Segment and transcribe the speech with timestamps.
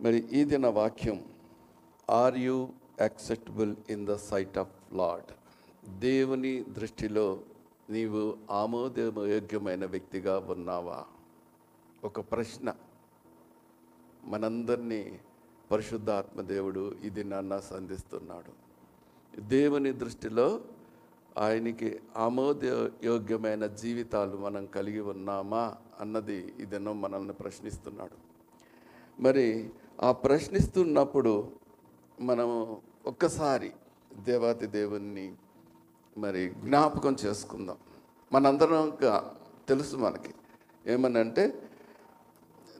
[0.00, 1.24] మరి ఈ దిన వాక్యం
[2.10, 2.68] are you
[3.00, 5.32] acceptable in the sight of Lord
[5.98, 7.40] దేవుని దృష్టిలో
[7.90, 11.04] నీవు ఆమోదయోగ్యమైన వ్యక్తిగా ఉన్నావా?
[12.04, 12.74] ఒక ప్రశ్న.
[14.24, 15.20] మనందరినీ
[15.70, 18.52] పరిశుద్ధాత్మ దేవుడు ఇది నన్న సంధిస్తున్నాడు.
[19.40, 20.60] దేవుని దృష్టిలో
[21.38, 28.28] ఆయనకి ఆమోదయోగ్యమైన జీవితాలు మనం కలిగి ఉన్నామా అన్నది ఇదనో మనల్ని ప్రశ్నిస్తున్నాడు.
[29.22, 29.70] మరి
[30.02, 31.52] ఆ ప్రశ్నిస్తున్నప్పుడు
[32.20, 33.72] మనం ఒక్కసారి
[34.18, 35.34] దేవాతి దేవుణ్ణి
[36.18, 37.76] మరి జ్ఞాపకం చేసుకుందాం.
[38.32, 39.36] మనందరం గా-
[39.68, 40.34] తెలుసు మనకి.
[40.86, 41.62] ఏమనంటే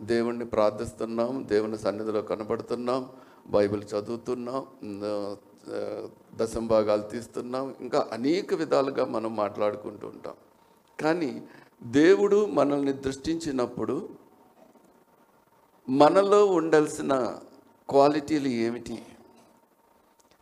[0.01, 3.09] దేవుణ్ణి ప్రార్థిస్తున్నాం దేవుని సన్నిధిలో కనబడుతున్నాం
[3.47, 4.67] బైబిల్ చదువుతున్నాం
[6.37, 10.35] దశంభాగాలు తీస్తున్నాం ఇంకా అనేక విధాలుగా మనం మాట్లాడుకుంటూ ఉంటాం.
[11.01, 11.47] కానీ
[11.83, 14.09] దేవుడు మనల్ని దృష్టించినప్పుడు
[15.89, 17.13] మనలో ఉండాల్సిన
[17.89, 19.03] క్వాలిటీలు ఏమిటి?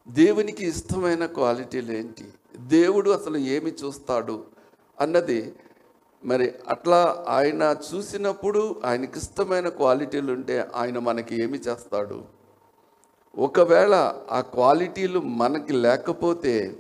[0.09, 2.25] దేవునికి ఇష్టమైన క్వాలిటీలు ఏంటి?
[2.57, 4.45] దేవుడు అసలు ఏమి చూస్తాడు
[5.01, 5.55] అన్నది
[6.25, 12.25] మరి అట్లా ఆయన చూసినప్పుడు ఆయనకి ఇష్టమైన క్వాలిటీలు ఉంటే ఆయన మనకి ఏమి చేస్తాడు?
[13.39, 13.95] ఒకవేళ
[14.31, 16.79] ఆ క్వాలిటీలు మనకి లేకపోతే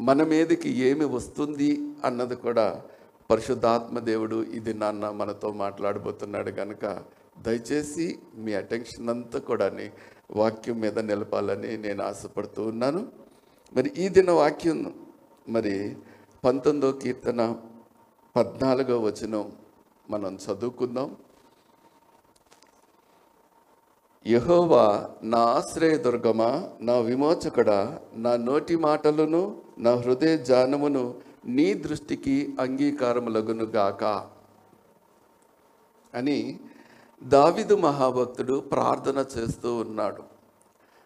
[0.00, 2.82] మన మీదకి ఏమి వస్తుంది అన్నది కూడా
[3.30, 6.84] పరిశుద్ధాత్మ దేవుడు ఇది నాన్న మనతో మాట్లాడబోతున్నాడు కనుక
[7.38, 9.72] దయచేసి మీ అటెన్షన్ అంతా కూడా
[10.36, 13.12] వాక్యం మీద నిలపాలని నేను ఆశపడుతూ ఉన్నాను.
[13.74, 14.94] మరి ఈ దిన వాక్యం
[15.48, 15.96] మరి
[16.44, 17.56] పంతొమ్మిదో కీర్తన
[18.36, 19.52] పద్నాలుగో వచనం
[20.10, 21.16] మనం చదువుకుందాం.
[24.26, 34.04] యహోవా నా ఆశ్రయదుర్గమా నా విమోచకుడా నా నోటి మాటలను నా హృదయ జానమును నీ దృష్టికి అంగీకారములగును గాక
[36.14, 36.60] అని
[37.22, 40.22] దావీదు మహాభక్తుడు ప్రార్థన చేస్తూ ఉన్నాడు.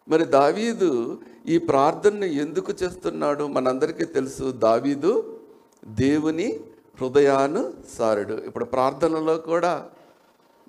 [0.08, 3.44] మరి దావీదు ఈ ప్రార్థనను ఎందుకు చేస్తున్నాడు?
[3.44, 5.40] మనందరికీ తెలుసు దావీదు
[5.84, 6.60] దేవుని
[7.00, 9.86] హృదయాను సారుడు ఇప్పుడు ప్రార్థనలో కూడా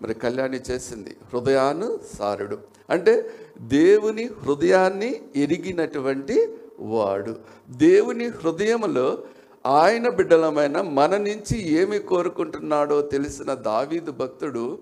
[0.02, 2.58] మరి కళ్యాణి చేసింది హృదయాను సారుడు
[2.90, 7.36] అంటే దేవుని హృదయాన్ని ఎరిగినటువంటి వాడు.
[7.70, 9.24] దేవుని హృదయంలో
[9.66, 14.80] ఆయన బిడ్డలమైన మన నుంచి ఏమి కోరుకుంటున్నాడో తెలిసిన దావీదు భక్తుడు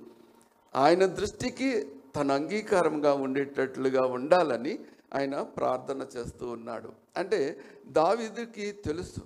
[0.76, 4.80] ఆయన దృష్టికి తన అంగీకారంగా ఉండేటట్లుగా ఉండాలని
[5.14, 6.90] ఆయన ప్రార్థన చేస్తూ ఉన్నాడు.
[7.18, 9.20] అంటే దావీదుకి తెలుసు.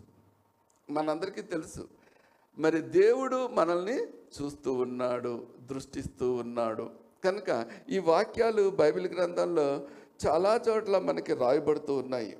[0.89, 1.87] మనందరికీ తెలుసు.
[2.57, 6.89] మరి దేవుడు మనల్ని చూస్తూ ఉన్నాడు దృష్టిస్తూ ఉన్నాడు.
[7.23, 9.87] కనుక ఈ వాక్యాలు బైబిల్ గ్రంథంలో
[10.27, 12.37] చాలా చోట్ల మనకి రాయబడుతూ ఉన్నాయి.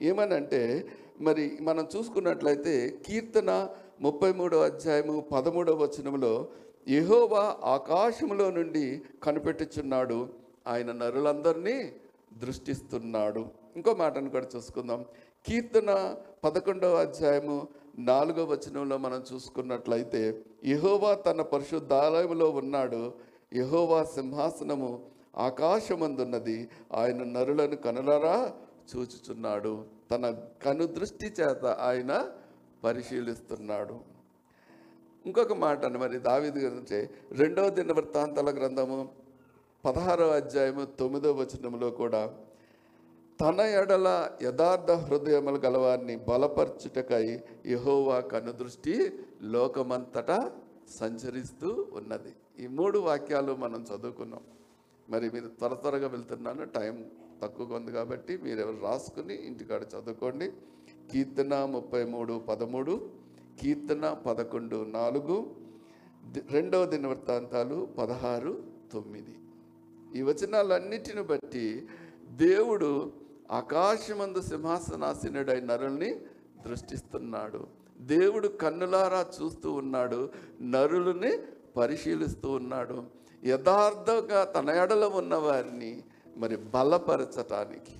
[0.00, 0.88] ఏమనంటే
[1.20, 3.68] మరి మనం చూసుకున్నట్లయితే కీర్తన
[4.00, 6.48] ముప్పై మూడో అధ్యాయము పదమూడవ వచనంలో
[6.88, 10.28] యహోవా ఆకాశములో నుండి కనిపెట్టుచున్నాడు.
[10.66, 11.92] ఆయన నరులందరినీ
[12.32, 13.46] దృష్టిస్తున్నాడు.
[13.76, 15.04] ఇంకో మాటను కూడా చూసుకుందాం.
[15.46, 23.14] కీర్తన పదకొండవ అధ్యాయము నాలుగవ వచనంలో మనం చూసుకున్నట్లయితే యహోవా తన పరిశుద్ధాలయంలో ఉన్నాడు.
[23.54, 25.06] యహోవా సింహాసనము
[25.36, 26.68] ఆకాశమందున్నది.
[26.92, 28.52] ఆయన నరులను కనులరా
[28.96, 29.84] చూచుచున్నాడు.
[30.10, 32.30] తన కను దృష్టి చేత ఆయన
[32.84, 34.17] పరిశీలిస్తున్నాడు.
[35.26, 39.08] ఇంకొక మాట మరి దావిది గురించి రెండవ దిన వృత్తాంతాల గ్రంథము
[39.84, 42.34] పదహారవ అధ్యాయము తొమ్మిదవ వచనంలో కూడా
[43.40, 49.12] తన ఎడల యథార్థ హృదయములు గలవారిని బలపరచుటకై యహోవా కనుదృష్టి
[49.42, 50.52] లోకమంతటా
[50.90, 52.32] సంచరిస్తూ ఉన్నది.
[52.58, 54.40] ఈ మూడు వాక్యాలు మనం చదువుకున్నాం.
[55.10, 57.04] మరి మీరు త్వర త్వరగా వెళ్తున్నాను టైం
[57.42, 60.52] తక్కువగా ఉంది కాబట్టి మీరు ఎవరు రాసుకుని ఇంటికాడ చదువుకోండి.
[61.12, 63.10] కీర్తన ముప్పై మూడు పదమూడు
[63.60, 65.36] కీర్తన పదకొండు నాలుగు
[66.50, 69.34] రెండవ దినవృత్తాంతాలు పదహారు తొమ్మిది.
[70.18, 71.86] ఈ వచనాలన్నిటిని బట్టి
[72.26, 73.12] దేవుడు
[73.50, 76.14] ఆకాశమందు సింహాసనాసీనుడై నరుల్ని
[76.66, 77.66] దృష్టిస్తున్నాడు
[78.00, 80.30] దేవుడు కన్నులారా చూస్తూ ఉన్నాడు
[80.60, 81.32] నరులని
[81.76, 83.04] పరిశీలిస్తూ ఉన్నాడు.
[83.44, 86.02] యథార్థంగా తన ఎడల ఉన్న వారిని
[86.36, 87.96] మరి బలపరచటానికి.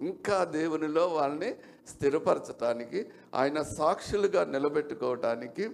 [0.00, 1.54] ఇంకా దేవునిలో వాళ్ళని
[1.90, 3.00] స్థిరపరచటానికి
[3.34, 5.64] ఆయన సాక్షులుగా నిలబెట్టుకోవటానికి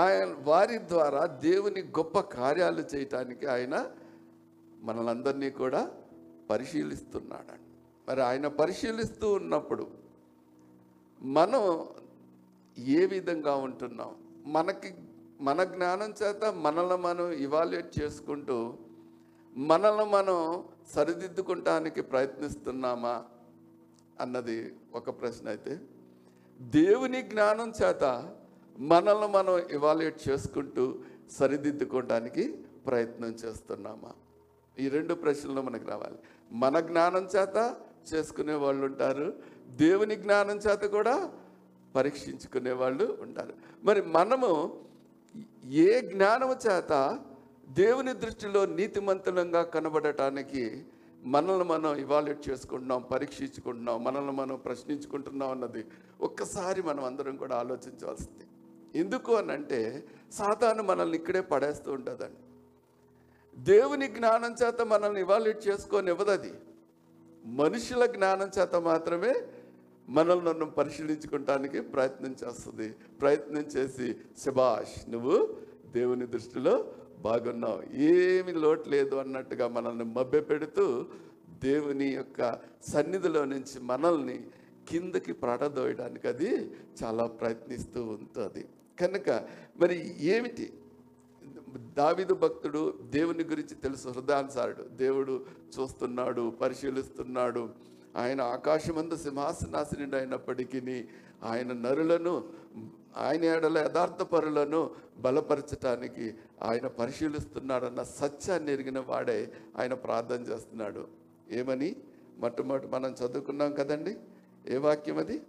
[0.00, 3.74] ఆయన వారి ద్వారా దేవుని గొప్ప కార్యాలు చేయటానికి ఆయన
[4.82, 5.82] మనలందరినీ కూడా
[6.50, 7.54] పరిశీలిస్తున్నాడు
[8.08, 9.84] మరి ఆయన పరిశీలిస్తూ ఉన్నప్పుడు
[11.20, 11.64] మనం
[12.76, 14.12] ఏ విధంగా ఉంటున్నాం?
[14.56, 14.90] మనకి
[15.40, 18.58] మన జ్ఞానం చేత మనల్ని మనం ఇవాల్యుయేట్ చేసుకుంటూ
[19.52, 20.38] మనల్ని మనం
[20.94, 23.14] సరిదిద్దుకుంటానికి ప్రయత్నిస్తున్నామా?
[24.20, 25.78] అన్నది ఒక ప్రశ్న అయితే
[26.60, 28.34] దేవుని జ్ఞానం చేత
[28.78, 30.98] మనల్ని మనం ఇవాల్యుయేట్ చేసుకుంటూ
[31.30, 32.44] సరిదిద్దుకోవడానికి
[32.86, 34.12] ప్రయత్నం చేస్తున్నామా?
[34.78, 36.18] ఈ రెండు ప్రశ్నలు మనకు రావాలి.
[36.52, 37.76] మన జ్ఞానం చేత
[38.14, 39.32] చేసుకునే వాళ్ళు ఉంటారు
[39.66, 41.32] దేవుని జ్ఞానం చేత కూడా
[41.96, 43.54] పరీక్షించుకునే వాళ్ళు ఉంటారు.
[43.84, 44.80] మరి మనము
[45.64, 47.20] ఏ జ్ఞానము చేత
[47.68, 50.84] దేవుని దృష్టిలో నీతిమంతులంగా కనబడటానికి
[51.24, 55.84] మనల్ని మనం ఇవాల్యుయేట్ చేసుకుంటున్నాం పరీక్షించుకుంటున్నాం మనల్ని మనం ప్రశ్నించుకుంటున్నాం అన్నది
[56.20, 58.46] ఒక్కసారి మనం అందరం కూడా ఆలోచించవలసింది.
[58.98, 62.42] ఎందుకు అని అంటే సాతాను మనల్ని ఇక్కడే పడేస్తూ ఉంటుందండి.
[63.58, 66.52] దేవుని జ్ఞానం చేత మనల్ని ఇవాల్యుయేట్ చేసుకొని ఇవ్వదు అది.
[67.44, 69.34] మనుషుల జ్ఞానం చేత మాత్రమే
[70.08, 72.90] మనల్ని నన్ను పరిశీలించుకోవటానికి ప్రయత్నం చేస్తుంది.
[72.92, 75.56] ప్రయత్నం చేసి శబాష్ నువ్వు
[75.86, 76.92] దేవుని దృష్టిలో
[77.22, 81.04] బాగున్నావు ఏమి లోటు లేదు అన్నట్టుగా మనల్ని మభ్య పెడుతూ
[81.62, 84.44] దేవుని యొక్క సన్నిధిలో నుంచి మనల్ని
[84.88, 86.70] కిందకి ప్రాడదోయడానికి అది
[87.04, 88.64] చాలా ప్రయత్నిస్తూ ఉంటుంది.
[89.00, 89.30] కనుక
[89.80, 90.72] మరి ఏమిటి?
[91.96, 94.82] దావిదు భక్తుడు దేవుని గురించి తెలుసు హృదయాన్సారుడు.
[94.82, 95.44] దేవుడు
[95.80, 97.68] చూస్తున్నాడు పరిశీలిస్తున్నాడు.
[98.16, 101.04] ఆయన ఆకాశమందు సింహాసనాశనుడు అయినప్పటికీ
[101.42, 102.48] ఆయన నరులను
[103.16, 111.08] ఆయన ఏడల యథార్థ పరులను బలపరచటానికి ఆయన పరిశీలిస్తున్నాడన్న సత్యాన్ని ఎరిగిన వాడే ఆయన ప్రార్థన చేస్తున్నాడు.
[111.50, 111.96] ఏమని?
[112.38, 114.16] మొట్టమొదటి మనం చదువుకున్నాం కదండి.
[114.66, 115.42] ఏ వాక్యం అది?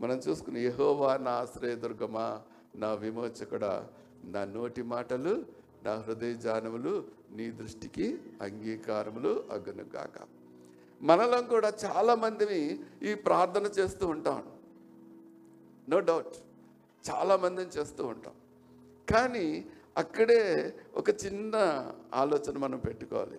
[0.00, 2.42] మనం చూసుకుని యహోవా నా ఆశ్రయదుర్గమా
[2.76, 3.88] నా విమోచకుడా
[4.24, 5.44] నా నోటి మాటలు
[5.82, 10.20] నా హృదయ జానములు నీ దృష్టికి అంగీకారములు అగ్నుగాక
[11.02, 14.44] మనలో కూడా చాలామందిని ఈ ప్రార్థన చేస్తూ ఉంటాం.
[15.88, 16.36] నో డౌట్
[17.10, 18.34] చాలామందిని చేస్తూ ఉంటాం.
[19.14, 19.66] కానీ
[19.98, 21.54] అక్కడే ఒక చిన్న
[22.14, 23.38] ఆలోచన మనం పెట్టుకోవాలి.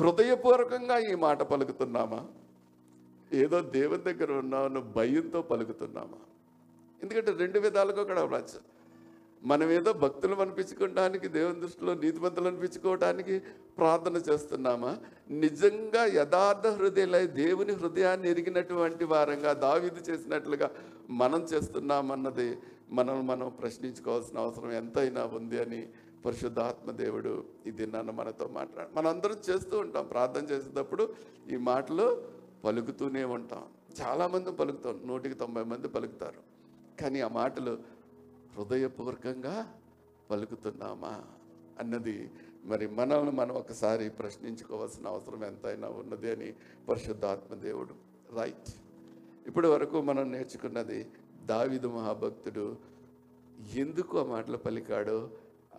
[0.00, 2.26] హృదయపూర్వకంగా ఈ మాట పలుకుతున్నామా?
[3.32, 6.18] ఏదో దేవుని దగ్గర ఉన్నామన్న భయంతో పలుకుతున్నామా?
[7.02, 8.60] ఎందుకంటే రెండు విధాలుగా కూడా అవ్వచ్చు.
[9.44, 13.38] మనం ఏదో భక్తులు అనిపించుకోవడానికి దేవుని దృష్టిలో నీతిమంతులు అనిపించుకోవడానికి
[13.78, 14.96] ప్రార్థన చేస్తున్నామా?
[15.30, 20.70] నిజంగా యథార్థ హృదయలై దేవుని హృదయాన్ని ఎరిగినటువంటి వారంగా దావీదు చేసినట్లుగా
[21.10, 22.58] మనం చేస్తున్నామన్నది
[22.90, 25.88] మనం మనం ప్రశ్నించుకోవాల్సిన అవసరం ఎంతైనా ఉంది అని
[26.24, 31.14] పరిశుద్ధాత్మ దేవుడు ఇది నన్ను మనతో మాట్లాడు మనందరం చేస్తూ ఉంటాం ప్రార్థన చేసేటప్పుడు
[31.50, 32.28] ఈ మాటలు
[32.64, 33.64] పలుకుతూనే ఉంటాం.
[34.02, 36.40] చాలామంది పలుకుతాం నూటికి తొంభై మంది పలుకుతారు.
[37.00, 37.78] కానీ ఆ మాటలు
[38.56, 39.72] హృదయపూర్వకంగా
[40.30, 41.22] పలుకుతున్నామా
[41.78, 42.30] అన్నది
[42.64, 46.54] మరి మనల్ని మనం ఒకసారి ప్రశ్నించుకోవాల్సిన అవసరం ఎంతైనా ఉన్నది అని
[46.88, 47.94] పరిశుద్ధాత్మ దేవుడు
[48.40, 48.70] రైట్.
[49.46, 51.06] ఇప్పటి వరకు మనం నేర్చుకున్నది
[51.50, 52.66] దావిదు మహాభక్తుడు
[53.78, 55.18] ఎందుకు ఆ మాటలు పలికాడో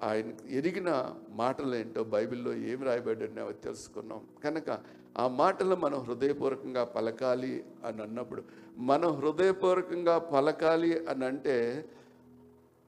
[0.03, 0.89] ఆయన ఎరిగిన
[1.33, 4.21] మాటలు ఏంటో బైబిల్లో ఏం రాయబడ్డాయో అవి తెలుసుకున్నాం.
[4.43, 4.69] కనుక
[5.17, 7.53] ఆ మాటలు మనం హృదయపూర్వకంగా పలకాలి
[7.85, 8.41] అని అన్నప్పుడు
[8.89, 11.55] మనం హృదయపూర్వకంగా పలకాలి అని అంటే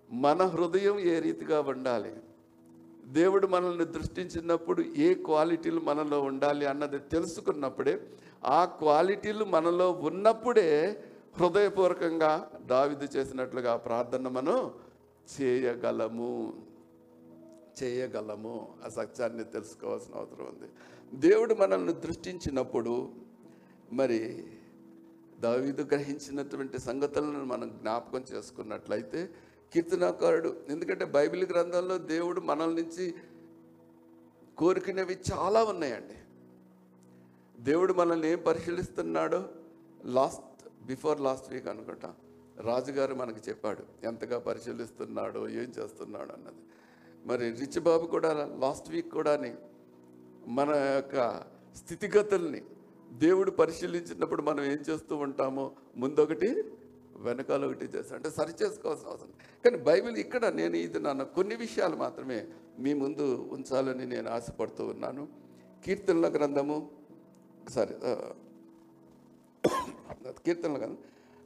[0.09, 2.13] మన హృదయం ఏ రీతిగా ఉండాలి?
[3.13, 7.93] దేవుడు మనల్ని దృష్టించినప్పుడు ఏ క్వాలిటీలు మనలో ఉండాలి అన్నది తెలుసుకున్నప్పుడే
[8.51, 10.69] ఆ క్వాలిటీలు మనలో ఉన్నప్పుడే
[11.37, 14.71] హృదయపూర్వకంగా దావిదు చేసినట్లుగా ప్రార్థన మనం
[15.41, 16.63] చేయగలము.
[17.83, 18.73] చేయగలము.
[18.85, 20.69] ఆ సత్యాన్ని తెలుసుకోవాల్సిన అవసరం ఉంది.
[21.13, 23.11] దేవుడు మనల్ని దృష్టించినప్పుడు
[23.93, 24.47] మరి
[25.39, 29.29] దావీదు గ్రహించినటువంటి సంగతులను మనం జ్ఞాపకం చేసుకున్నట్లయితే
[29.73, 33.13] కీర్తనాకారుడు ఎందుకంటే బైబిల్ గ్రంథంలో దేవుడు మనల్ నుంచి
[34.57, 36.15] కోరుకునేవి చాలా ఉన్నాయండి.
[37.63, 39.49] దేవుడు మనల్ని ఏం పరిశీలిస్తున్నాడో
[40.05, 40.52] లాస్ట్
[40.87, 42.09] బిఫోర్ లాస్ట్ వీక్ అనుకుంటా
[42.69, 46.61] రాజుగారు మనకు చెప్పాడు ఎంతగా పరిశీలిస్తున్నాడో ఏం చేస్తున్నాడో అన్నది.
[47.29, 48.29] మరి రిచ్ బాబు కూడా
[48.63, 49.51] లాస్ట్ వీక్ కూడాని
[50.57, 51.17] మన యొక్క
[51.75, 52.61] స్థితిగతుల్ని
[53.23, 55.65] దేవుడు పరిశీలించినప్పుడు మనం ఏం చేస్తూ ఉంటామో
[55.97, 56.49] ముందొకటి
[57.25, 59.33] వెనకాల ఒకటి చేస్తాం అంటే సరి చేసుకోవాల్సిన అవసరం
[59.65, 62.39] కానీ బైబిల్ ఇక్కడ నేను ఇది నాన్న కొన్ని విషయాలు మాత్రమే
[62.83, 63.25] మీ ముందు
[63.55, 65.23] ఉంచాలని నేను ఆశపడుతూ ఉన్నాను.
[65.85, 66.77] కీర్తనల గ్రంథము
[67.69, 67.95] సారీ
[70.27, 70.97] కీర్తనలు గ్రంథం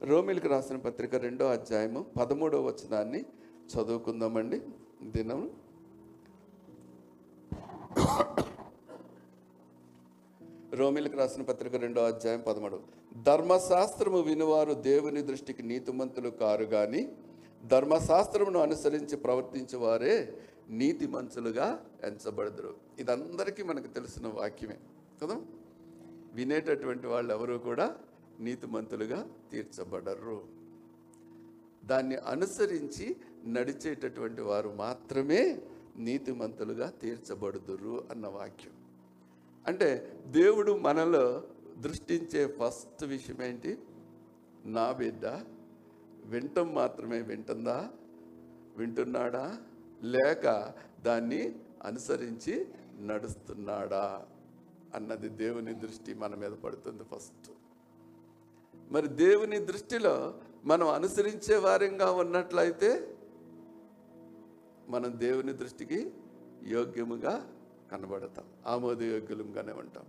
[0.04, 3.26] రోమిలకు రాసిన పత్రిక రెండో అధ్యాయము పదమూడవ వచనాన్ని
[3.76, 4.62] చదువుకుందామండి.
[5.04, 5.52] దినం.
[10.74, 12.80] రోమిలకు రాసిన పత్రిక రెండో అధ్యాయం పదమూడు.
[13.24, 17.16] ధర్మశాస్త్రము వినువారు దేవుని దృష్టికి నీతిమంతులు కారు కానీ
[17.66, 20.38] ధర్మశాస్త్రమును అనుసరించి ప్రవర్తించే వారే
[20.70, 22.76] నీతిమంతులుగా ఎంచబడదురు.
[23.00, 24.78] ఇదందరికీ మనకు తెలిసిన వాక్యమే.
[25.24, 25.42] కదా?
[26.34, 27.96] వినేటటువంటి వాళ్ళు ఎవరు కూడా
[28.40, 30.44] నీతిమంతులుగా తీర్చబడరు.
[31.86, 33.16] దాన్ని అనుసరించి
[33.46, 35.62] నడిచేటటువంటి వారు మాత్రమే
[35.96, 38.74] నీతిమంతులుగా తీర్చబడుదురు అన్న వాక్యం.
[39.68, 41.44] అంటే దేవుడు మనలో
[41.78, 43.78] దృష్టించే ఫస్ట్ విషయం ఏంటి?
[44.66, 45.26] నా బిడ్డ
[46.26, 47.92] వింటం మాత్రమే వింటుందా?
[48.78, 49.58] వింటున్నాడా?
[50.04, 52.66] లేక దాన్ని అనుసరించి
[53.00, 54.26] నడుస్తున్నాడా?
[54.96, 57.57] అన్నది దేవుని దృష్టి మన మీద పడుతుంది ఫస్ట్.
[58.92, 63.16] మరి దేవుని దృష్టిలో మనం అనుసరించే వారంగా ఉన్నట్లయితే
[64.90, 66.12] మనం దేవుని దృష్టికి
[66.68, 67.54] యోగ్యముగా
[67.92, 70.06] కనబడతాం ఆమోదయోగ్యులంగానే ఉంటాం.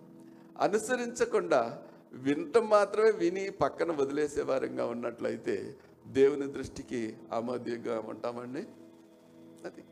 [0.59, 1.83] అనుసరించకుండా
[2.13, 8.63] వినటం మాత్రమే విని పక్కన వదిలేసే వారంగా ఉన్నట్లయితే దేవుని దృష్టికి ఆమోదయోగ్యంగా ఉంటామండి.
[9.67, 9.85] అది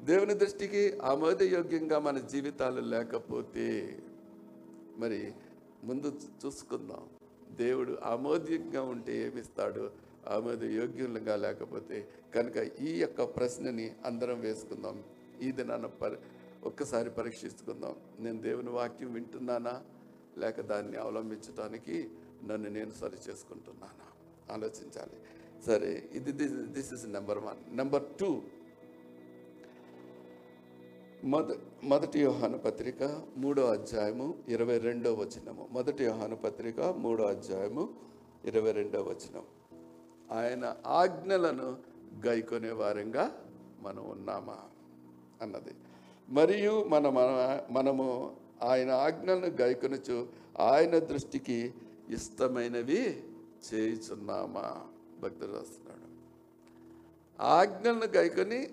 [0.00, 3.98] దేవుని దృష్టికి ఆమోదయోగ్యంగా మన జీవితాలు లేకపోతే
[4.96, 5.32] మరి
[5.84, 7.02] ముందు చూసుకుందాం.
[7.56, 9.90] దేవుడు ఆమోదయంగా ఉంటే ఏమిస్తాడు?
[10.28, 15.04] ఆమోదయోగ్యంగా లేకపోతే కనుక ఈ యొక్క ప్రశ్నని అందరం వేసుకుందాం.
[15.42, 16.16] ఈ దినాన పరి
[16.64, 17.96] ఒక్కసారి పరీక్షించుకుందాం.
[18.20, 19.74] నేను దేవుని వాక్యం వింటున్నానా?
[20.38, 22.10] లేక దాన్ని అవలంబించడానికి
[22.44, 24.06] నన్ను నేను సరి చేసుకుంటున్నానా?
[24.54, 25.18] ఆలోచించాలి.
[25.66, 26.32] సరే ఇది
[26.76, 28.42] this is number one number two
[31.26, 31.52] మొద
[31.84, 35.68] మొదటి యోహాను పత్రిక మూడో అధ్యాయము ఇరవై రెండో వచనము.
[35.72, 37.88] మొదటి యోహాను పత్రిక మూడో అధ్యాయము
[38.44, 39.42] ఇరవై రెండో వచనం.
[40.32, 41.76] ఆయన ఆజ్ఞలను
[42.26, 43.44] గైకొనే వారంగా
[43.80, 44.56] మనం ఉన్నామా?
[45.42, 45.74] అన్నది.
[46.28, 50.28] మరియు మన మన- మనము ఆయన ఆజ్ఞలను గైకొనచ్చు
[50.60, 51.74] ఆయన దృష్టికి
[52.10, 53.24] ఇష్టమైనవి
[53.74, 54.86] చేయుచున్నామా?
[55.20, 56.06] భక్తుడు రాస్తున్నాడు.
[57.42, 58.68] ఆజ్ఞలను గైకొని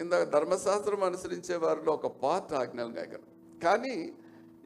[0.00, 4.12] ఇందాక ధర్మశాస్త్రం అనుసరించే వారిలో ఒక పార్ట్ ఆజ్ఞలు గైకొని కానీ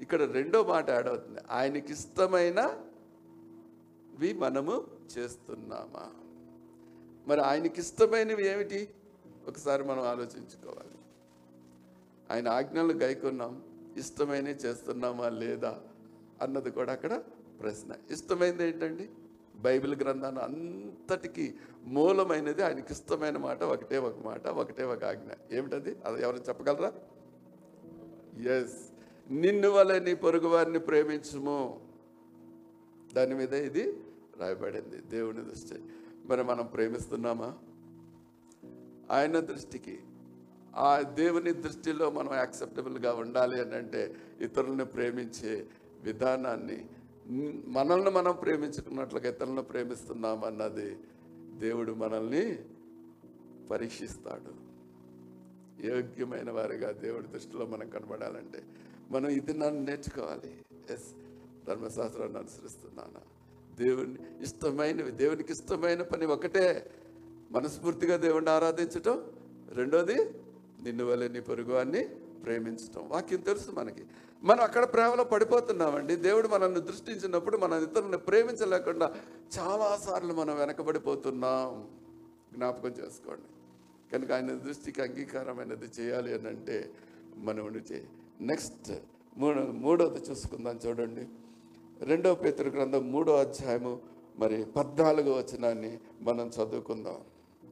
[0.00, 1.40] ఇక్కడ రెండో మాట యాడ్ అవుతుంది.
[1.50, 4.86] ఆయనకి ఇష్టమైనవి మనము
[5.18, 6.10] చేస్తున్నామా?
[7.28, 8.88] మరి ఆయనకి ఇష్టమైనవి ఏమిటి?
[9.48, 10.98] ఒకసారి మనం ఆలోచించుకోవాలి.
[12.30, 13.62] ఆయన ఆజ్ఞలు గైకున్నాం.
[13.96, 15.80] ఇష్టమైనవి చేస్తున్నామా లేదా
[16.42, 17.22] అన్నది కూడా అక్కడ
[17.60, 17.92] ప్రశ్న.
[18.10, 19.08] ఇష్టమైనది ఏంటండి?
[19.56, 25.56] బైబిల్ గ్రంథాన్ని అంతటికి మూలమైనది ఆయనకి ఇష్టమైన మాట ఒకటే ఒక మాట ఒకటే ఒక ఆజ్ఞ.
[25.56, 25.96] ఏమిటది?
[26.04, 26.92] అది ఎవరు చెప్పగలరా?
[28.52, 28.92] ఎస్
[29.30, 30.78] నిన్ను వల్ల నీ పొరుగు వారిని
[33.14, 34.00] దాని మీద ఇది
[34.36, 34.96] రాయబడింది.
[34.96, 35.74] దేవుని దృష్టి.
[36.24, 37.54] మరి మనం ప్రేమిస్తున్నామా?
[39.10, 40.00] ఆయన దృష్టికి
[40.76, 45.66] ఆ దేవుని దృష్టిలో మనం యాక్సెప్టబుల్గా ఉండాలి అని అంటే ఇతరులను ప్రేమించే
[46.02, 46.86] విధానాన్ని
[47.66, 50.96] మనల్ని మనం ప్రేమించుకున్నట్లుగా ఇతరులను ప్రేమిస్తున్నాం అన్నది
[51.58, 52.58] దేవుడు మనల్ని
[53.70, 54.66] పరీక్షిస్తాడు.
[55.86, 58.62] యోగ్యమైన వారిగా దేవుడి దృష్టిలో మనం కనబడాలంటే
[59.10, 60.64] మనం ఇది నన్ను నేర్చుకోవాలి.
[60.90, 61.14] ఎస్
[61.66, 63.36] ధర్మశాస్త్రాన్ని అనుసరిస్తున్నాను.
[63.76, 66.90] దేవుని ఇష్టమైనవి దేవునికి ఇష్టమైన పని ఒకటే.
[67.50, 69.32] మనస్ఫూర్తిగా దేవుణ్ణి ఆరాధించటం.
[69.68, 70.14] రెండోది
[70.82, 72.04] నిన్ను వల్ల నీ పొరుగు అన్ని
[72.44, 73.08] ప్రేమించటం.
[73.08, 74.04] వాక్యం తెలుసు మనకి.
[74.42, 76.16] మనం అక్కడ ప్రేమలో పడిపోతున్నామండి.
[76.16, 79.14] దేవుడు మనల్ని దృష్టించినప్పుడు మనం ఇతరులను ప్రేమించలేకుండా
[79.58, 81.88] చాలాసార్లు మనం వెనకబడిపోతున్నాం.
[82.54, 83.46] జ్ఞాపకం చేసుకోండి.
[84.12, 86.90] కనుక ఆయన దృష్టికి అంగీకారమైనది చేయాలి అని అంటే
[87.36, 88.02] మనం ఉండి
[88.40, 88.92] నెక్స్ట్
[89.36, 91.26] మూడో మూడోది చూసుకుందాం చూడండి.
[92.04, 94.00] రెండవ పేతురు గ్రంథం మూడో అధ్యాయము
[94.38, 97.16] మరి పద్నాలుగో వచనాన్ని మనం చదువుకుందాం.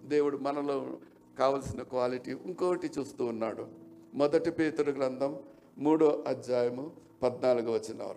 [0.04, 0.96] దేవుడు మనలో
[1.38, 3.68] కావలసిన క్వాలిటీ ఇంకోటి చూస్తూ ఉన్నాడు.
[4.14, 5.38] మొదటి పేతురు గ్రంథం
[5.76, 8.14] మూడో అధ్యాయము పద్నాలుగు వచనం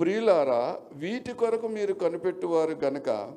[0.00, 3.34] ప్రియులారా వీటి కొరకు మీరు కనిపెట్టువారు గనక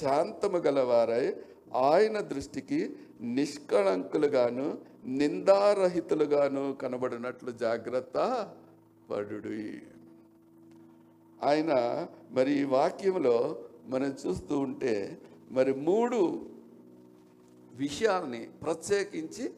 [0.00, 1.34] శాంతము గలవారై
[1.74, 8.46] ఆయన దృష్టికి నిష్కళంకులుగాను నిందారహితులుగాను కనబడినట్లు జాగ్రత్త
[9.10, 9.82] పడుడి.
[11.42, 11.72] ఆయన
[12.30, 15.18] మరి ఈ వాక్యంలో మనం చూస్తూ ఉంటే
[15.50, 16.46] మరి మూడు
[17.74, 19.50] విషయాల్ని ప్రత్యేకించి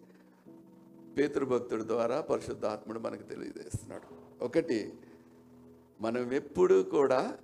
[1.19, 4.09] పేతృభక్తుడి ద్వారా పరిశుద్ధాత్ముడు మనకు తెలియజేస్తున్నాడు.
[4.45, 4.93] ఒకటి
[6.01, 7.39] మనం ఎప్పుడూ కూడా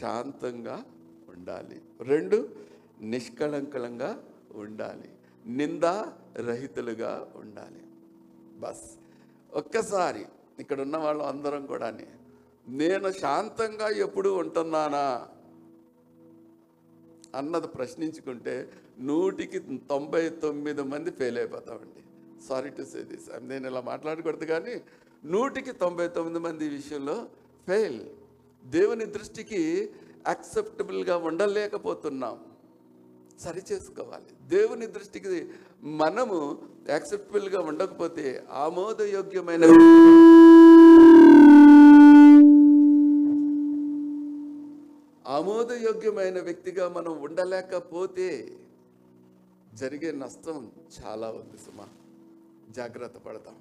[0.00, 0.84] శాంతంగా
[1.28, 1.82] ఉండాలి.
[2.00, 2.48] రెండు
[3.00, 5.10] నిష్కళంకలంగా ఉండాలి.
[5.46, 7.82] నిందా రహితులుగా ఉండాలి.
[8.58, 8.98] బస్.
[9.54, 10.26] ఒక్కసారి
[10.60, 11.98] ఇక్కడ ఉన్న వాళ్ళు అందరం కూడా
[12.68, 15.28] నేను శాంతంగా ఎప్పుడు ఉంటున్నానా
[17.34, 22.03] అన్నది ప్రశ్నించుకుంటే నూటికి తొంభై తొమ్మిది మంది ఫెయిల్ అయిపోతామండి.
[22.48, 24.74] సారీ టు సే దిస్ నేను ఇలా మాట్లాడకూడదు కానీ
[25.24, 27.16] నూటికి తొంభై తొమ్మిది మంది విషయంలో
[27.68, 28.00] ఫెయిల్
[28.64, 29.62] దేవుని దృష్టికి
[30.26, 32.36] యాక్సెప్టబుల్గా ఉండలేకపోతున్నాం.
[33.44, 34.30] సరి చేసుకోవాలి.
[34.48, 35.48] దేవుని దృష్టికి
[36.02, 36.36] మనము
[36.88, 38.26] యాక్సెప్టబుల్గా ఉండకపోతే
[38.64, 39.64] ఆమోదయోగ్యమైన
[45.36, 48.28] ఆమోదయోగ్యమైన వ్యక్తిగా మనం ఉండలేకపోతే
[49.80, 50.58] జరిగే నష్టం
[50.96, 51.86] చాలా ఉంది సుమా.
[52.70, 53.54] జాగ్రత్త పడతాం.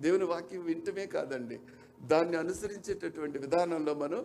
[0.00, 1.60] దేవుని వాక్యం వింటమే కాదండి.
[2.02, 4.24] దాన్ని అనుసరించేటటువంటి విధానంలో మనం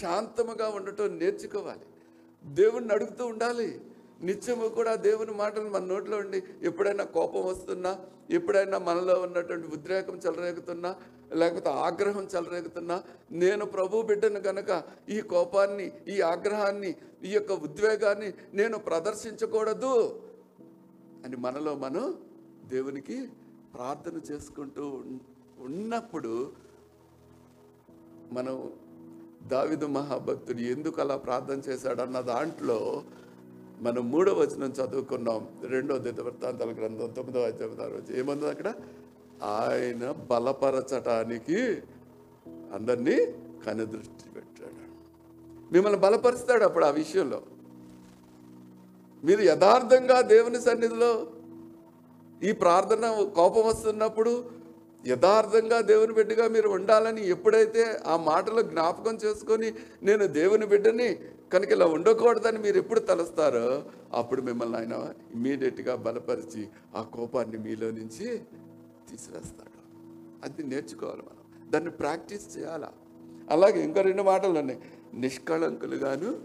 [0.00, 1.86] శాంతముగా ఉండటం నేర్చుకోవాలి.
[2.44, 3.80] దేవుణ్ణి అడుగుతూ ఉండాలి.
[4.22, 7.98] నిత్యము కూడా దేవుని మాటలు మన నోట్లో ఉండి ఎప్పుడైనా కోపం వస్తున్నా
[8.30, 10.96] ఎప్పుడైనా మనలో ఉన్నటువంటి ఉద్రేకం చెలరేగుతున్నా
[11.34, 18.78] లేకపోతే ఆగ్రహం చెలరేగుతున్నా నేను ప్రభు బిడ్డను కనుక ఈ కోపాన్ని ఈ ఆగ్రహాన్ని ఈ యొక్క ఉద్వేగాన్ని నేను
[18.78, 20.22] ప్రదర్శించకూడదు
[21.24, 22.18] అని మనలో మనం
[22.68, 23.28] దేవునికి
[23.74, 25.02] ప్రార్థన చేసుకుంటూ
[25.58, 26.52] ఉన్నప్పుడు
[28.32, 28.72] మనం
[29.42, 33.02] దావిదు మహాభక్తుడు ఎందుకు అలా ప్రార్థన చేశాడన్న దాంట్లో
[33.80, 35.48] మనం మూడో వచనం చదువుకున్నాం.
[35.66, 38.74] రెండో దిత వృత్తాంతాల గ్రంథం తొమ్మిదో అధ్యాయం రోజు ఏముంది అక్కడ?
[39.42, 41.62] ఆయన బలపరచటానికి
[42.74, 43.16] అందరినీ
[43.66, 44.96] కనుదృష్టి పెట్టాడు.
[45.72, 47.42] మిమ్మల్ని బలపరుస్తాడు అప్పుడు ఆ విషయంలో.
[49.24, 51.32] మీరు యథార్థంగా దేవుని సన్నిధిలో
[52.42, 54.50] ఈ ప్రార్థన కోపం వస్తున్నప్పుడు
[55.06, 61.18] యథార్థంగా దేవుని బిడ్డగా మీరు ఉండాలని ఎప్పుడైతే ఆ మాటలు జ్ఞాపకం చేసుకొని నేను దేవుని బిడ్డని
[61.52, 68.40] కనుక ఇలా ఉండకూడదని మీరు ఎప్పుడు తలుస్తారో అప్పుడు మిమ్మల్ని ఆయన ఇమీడియట్గా బలపరిచి ఆ కోపాన్ని మీలో నుంచి
[69.10, 69.76] తీసివేస్తాడు.
[70.44, 71.70] అది నేర్చుకోవాలి మనం.
[71.70, 72.92] దాన్ని ప్రాక్టీస్ చేయాలా?
[73.50, 74.80] అలాగే ఇంకా రెండు మాటలు ఉన్నాయి.
[75.14, 76.40] నిష్కళంకులుగాను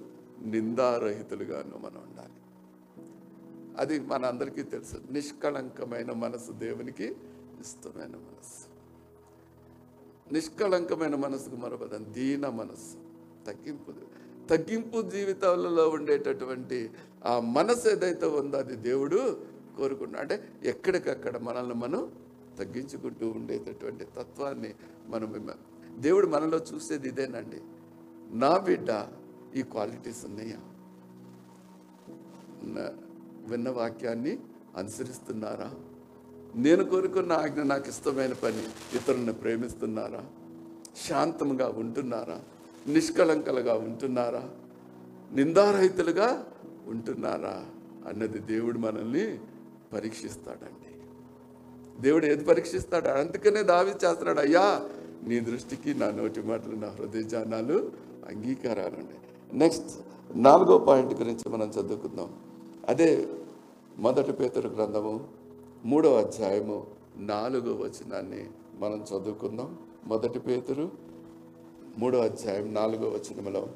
[0.45, 2.30] నిందారహితులుగాను మనం ఉండాలి.
[3.81, 4.95] అది మన అందరికీ తెలుసు.
[5.11, 7.15] నిష్కళంకమైన మనసు దేవునికి
[7.59, 8.71] ఇష్టమైన మనసు.
[10.33, 12.97] నిష్కళంకమైన మనసుకు మరో పదం దీన మనసు.
[13.47, 13.91] తగ్గింపు
[14.47, 16.89] తగ్గింపు జీవితాలలో ఉండేటటువంటి
[17.25, 19.41] ఆ మనసు ఏదైతే ఉందో అది దేవుడు
[19.77, 22.11] కోరుకున్నాడు అంటే ఎక్కడికక్కడ మనల్ని మనం
[22.59, 24.73] తగ్గించుకుంటూ ఉండేటటువంటి తత్వాన్ని
[25.07, 25.49] మనం
[25.97, 27.61] దేవుడు మనలో చూసేది ఇదేనండి.
[28.37, 29.07] నా బిడ్డ
[29.55, 30.57] ఈ క్వాలిటీస్ ఉన్నాయా?
[32.63, 33.10] నా-
[33.49, 34.39] విన్న వాక్యాన్ని
[34.77, 35.71] అనుసరిస్తున్నారా?
[36.55, 38.63] నేను కోరుకున్న ఆజ్ఞ నాకు ఇష్టమైన పని
[38.97, 40.25] ఇతరులను ప్రేమిస్తున్నారా?
[41.07, 42.39] శాంతంగా ఉంటున్నారా?
[42.87, 44.49] నిష్కళంకలుగా ఉంటున్నారా?
[45.33, 46.45] నిందారహితులుగా
[46.87, 47.65] ఉంటున్నారా?
[48.07, 49.39] అన్నది దేవుడు మనల్ని
[49.93, 50.91] పరీక్షిస్తాడండి.
[52.01, 53.07] దేవుడు ఏది పరీక్షిస్తాడు?
[53.07, 54.89] అందుకనే దావి చేస్తున్నాడు అయ్యా
[55.27, 57.91] నీ దృష్టికి నా నోటి మాటలు నా హృదయ జానాలు
[58.29, 59.91] అంగీకారాలండి నెక్స్ట్
[60.35, 62.33] నాలుగో పాయింట్ గురించి మనం చదువుకుందాం.
[62.89, 63.27] అదే
[63.97, 65.27] మొదటి పేతురు గ్రంథము
[65.85, 68.45] మూడో అధ్యాయము నాలుగో వచనాన్ని
[68.79, 69.77] మనం చదువుకుందాం.
[70.05, 70.91] మొదటి పేతురు
[71.97, 73.67] మూడో అధ్యాయం నాలుగో వచనములో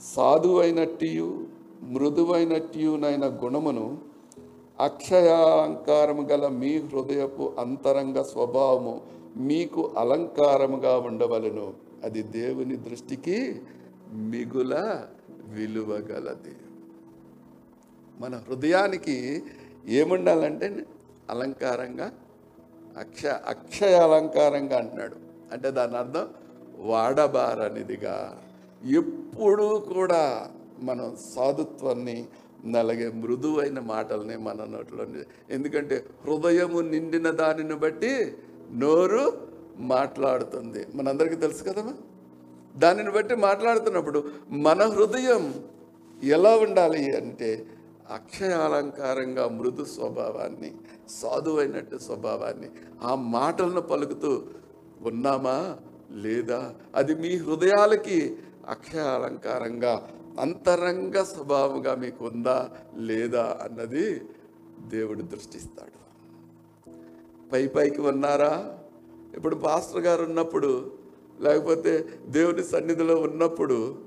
[0.00, 1.46] సాధువైనట్టియు
[1.82, 3.98] మృదువైనట్టియునైన గుణమును
[4.80, 9.00] అక్షయాంకారము గల మీ హృదయపు అంతరంగ స్వభావము
[9.36, 11.74] మీకు అలంకారముగా ఉండవలను.
[12.04, 13.62] అది దేవుని దృష్టికి
[14.12, 15.02] మిగుల
[15.48, 16.56] విలువగలది
[18.20, 19.42] మన హృదయానికి
[19.86, 20.86] ఏముండాలంటే
[21.30, 22.12] అలంకారంగా
[22.98, 25.16] అక్ష అక్షయ అలంకారంగా అంటున్నాడు.
[25.52, 26.28] అంటే దాని అర్థం
[26.78, 28.42] వాడబారనిదిగా.
[28.84, 32.26] ఎప్పుడూ కూడా మనం సాధుత్వాన్ని
[32.78, 35.06] అలాగే మృదువైన మాటల్ని మన నోట్లో
[35.50, 38.34] ఎందుకంటే హృదయము నిండిన దానిని బట్టి
[38.72, 40.86] నోరు మాట్లాడుతుంది.
[40.94, 41.94] మనందరికీ తెలుసు కదమ్మా?
[42.76, 45.64] దానిని బట్టి మాట్లాడుతున్నప్పుడు మన హృదయం
[46.24, 47.66] ఎలా ఉండాలి అంటే
[48.10, 50.74] అక్షయ అలంకారంగా మృదు స్వభావాన్ని
[51.08, 52.70] సాధువైనట్టు స్వభావాన్ని
[53.02, 54.42] ఆ మాటలను పలుకుతూ
[55.02, 55.76] ఉన్నామా?
[56.10, 56.74] లేదా?
[56.94, 58.36] అది మీ హృదయాలకి
[58.68, 60.08] అక్షయ అలంకారంగా
[60.40, 64.22] అంతరంగ స్వభావంగా మీకు ఉందా లేదా అన్నది
[64.80, 65.98] దేవుడు దృష్టిస్తాడు.
[67.52, 68.78] పై పైకి ఉన్నారా?
[69.36, 70.92] ఇప్పుడు పాస్టర్ గారు ఉన్నప్పుడు
[71.40, 73.98] లేకపోతే దేవుని సన్నిధిలో ఉన్నప్పుడు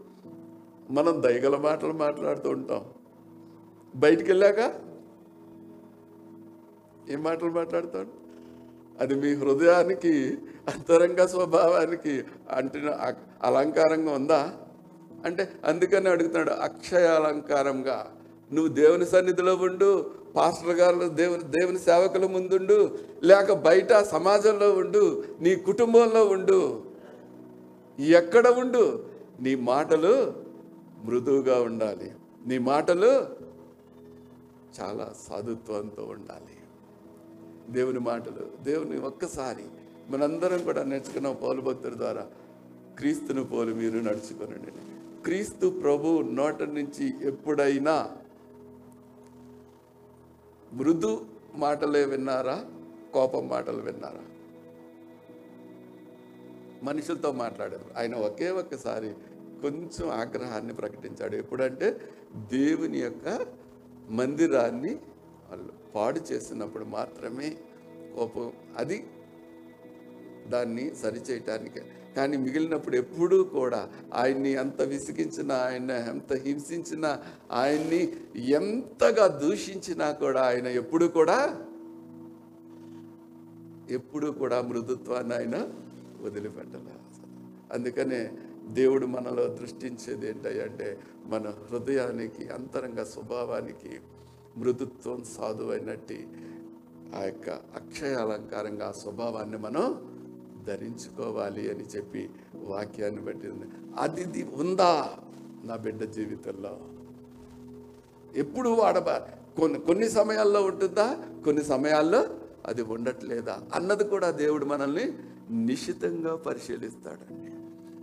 [0.89, 2.85] మనం దయగల మాటలు మాట్లాడుతూ ఉంటాం.
[3.95, 4.73] బయటికి వెళ్ళాక
[7.09, 8.07] ఏం మాటలు మాట్లాడతాడు?
[8.99, 12.79] అది మీ హృదయానికి అంతరంగ స్వభావానికి అంటే
[13.43, 14.53] అలంకారంగా ఉందా?
[15.25, 18.11] అంటే అందుకని అడుగుతున్నాడు అక్షయ అలంకారంగా.
[18.53, 25.55] నువ్వు దేవుని సన్నిధిలో ఉండు పాస్టర్ గారు దేవుని దేవుని సేవకుల ముందుండు లేక బయట సమాజంలో ఉండు నీ
[25.55, 26.81] కుటుంబంలో ఉండు.
[27.99, 29.05] ఎక్కడ ఉండు?
[29.41, 30.33] నీ మాటలు
[31.03, 32.11] మృదువుగా ఉండాలి.
[32.47, 33.40] నీ మాటలు
[34.79, 36.57] చాలా సాధుత్వంతో ఉండాలి.
[37.69, 39.63] దేవుని మాటలు దేవుని ఒక్కసారి
[40.09, 42.27] మనందరం కూడా నేర్చుకున్న పౌలు భక్తుల ద్వారా
[42.97, 44.71] క్రీస్తును పోలు మీరు నడుచుకొనండి.
[45.23, 48.11] క్రీస్తు ప్రభు నోట నుంచి ఎప్పుడైనా
[50.73, 52.65] మృదు మాటలే విన్నారా?
[53.13, 54.21] కోపం మాటలు విన్నారా?
[56.83, 57.85] మనుషులతో మాట్లాడారు.
[57.97, 59.13] ఆయన ఒకే ఒక్కసారి
[59.61, 61.35] కొంచెం ఆగ్రహాన్ని ప్రకటించాడు.
[61.35, 62.01] ఎప్పుడంటే
[62.35, 63.45] దేవుని యొక్క
[64.11, 64.93] మందిరాన్ని
[65.49, 67.49] వాళ్ళు పాడు చేసినప్పుడు మాత్రమే
[68.15, 68.51] కోపం.
[68.77, 69.03] అది
[70.49, 71.81] దాన్ని సరిచేయటానికి.
[72.15, 78.01] కానీ మిగిలినప్పుడు ఎప్పుడూ కూడా ఆయన్ని ఎంత విసిగించినా ఆయన ఎంత హింసించినా ఆయన్ని
[78.35, 81.65] ఎంతగా దూషించినా కూడా ఆయన ఎప్పుడు కూడా
[83.89, 85.57] ఎప్పుడు కూడా మృదుత్వాన్ని ఆయన
[86.21, 86.95] వదిలిపెట్టలే
[87.71, 88.31] అందుకనే
[88.73, 93.99] దేవుడు మనలో దృష్టించేది ఏంటంటే మన హృదయానికి అంతరంగ స్వభావానికి
[94.57, 96.27] మృదుత్వం సాధువైనట్టి
[97.15, 100.11] ఆ యొక్క అక్షయ అలంకారంగా ఆ స్వభావాన్ని మనం
[100.67, 103.51] ధరించుకోవాలి అని చెప్పి వాక్యాన్ని బట్టి
[103.99, 105.17] అది ఉందా
[105.63, 106.77] నా బిడ్డ జీవితంలో?
[108.35, 109.09] ఎప్పుడు వాడబ
[109.59, 111.25] కొన్ని కొన్ని సమయాల్లో ఉంటుందా?
[111.45, 112.27] కొన్ని సమయాల్లో
[112.65, 113.61] అది ఉండట్లేదా?
[113.73, 115.13] అన్నది కూడా దేవుడు మనల్ని
[115.51, 117.51] నిశితంగా పరిశీలిస్తాడండి.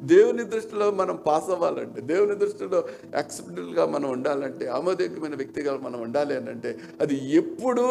[0.02, 2.84] దేవుని దృష్టిలో మనం పాస్ అవ్వాలంటే దేవుని దృష్టిలో
[3.14, 7.86] యాక్సెప్టబుల్గా మనం ఉండాలంటే ఆమోదయోగ్యమైన వ్యక్తిగా మనం ఉండాలి అని అంటే అది ఎప్పుడూ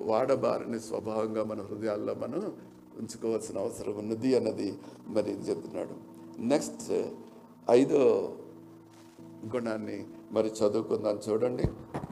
[0.00, 2.52] వాడబారని స్వభావంగా మన హృదయాల్లో మనం
[2.98, 5.94] ఉంచుకోవాల్సిన అవసరం ఉన్నది అన్నది మరి చెప్తున్నాడు.
[6.38, 7.10] నెక్స్ట్
[7.70, 8.32] ఐదో
[9.54, 11.62] గుణాన్ని మరి చదువుకుందాం చూడండి.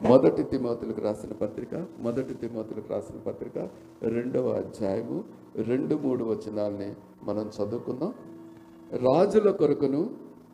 [0.01, 3.69] మొదటి తిమోతులకు రాసిన పత్రిక మొదటి తిమోతులకు రాసిన పత్రిక
[4.01, 5.23] రెండవ అధ్యాయము
[5.55, 8.13] రెండు మూడు వచనాల్ని మనం చదువుకుందాం.
[8.93, 10.09] రాజుల కొరకును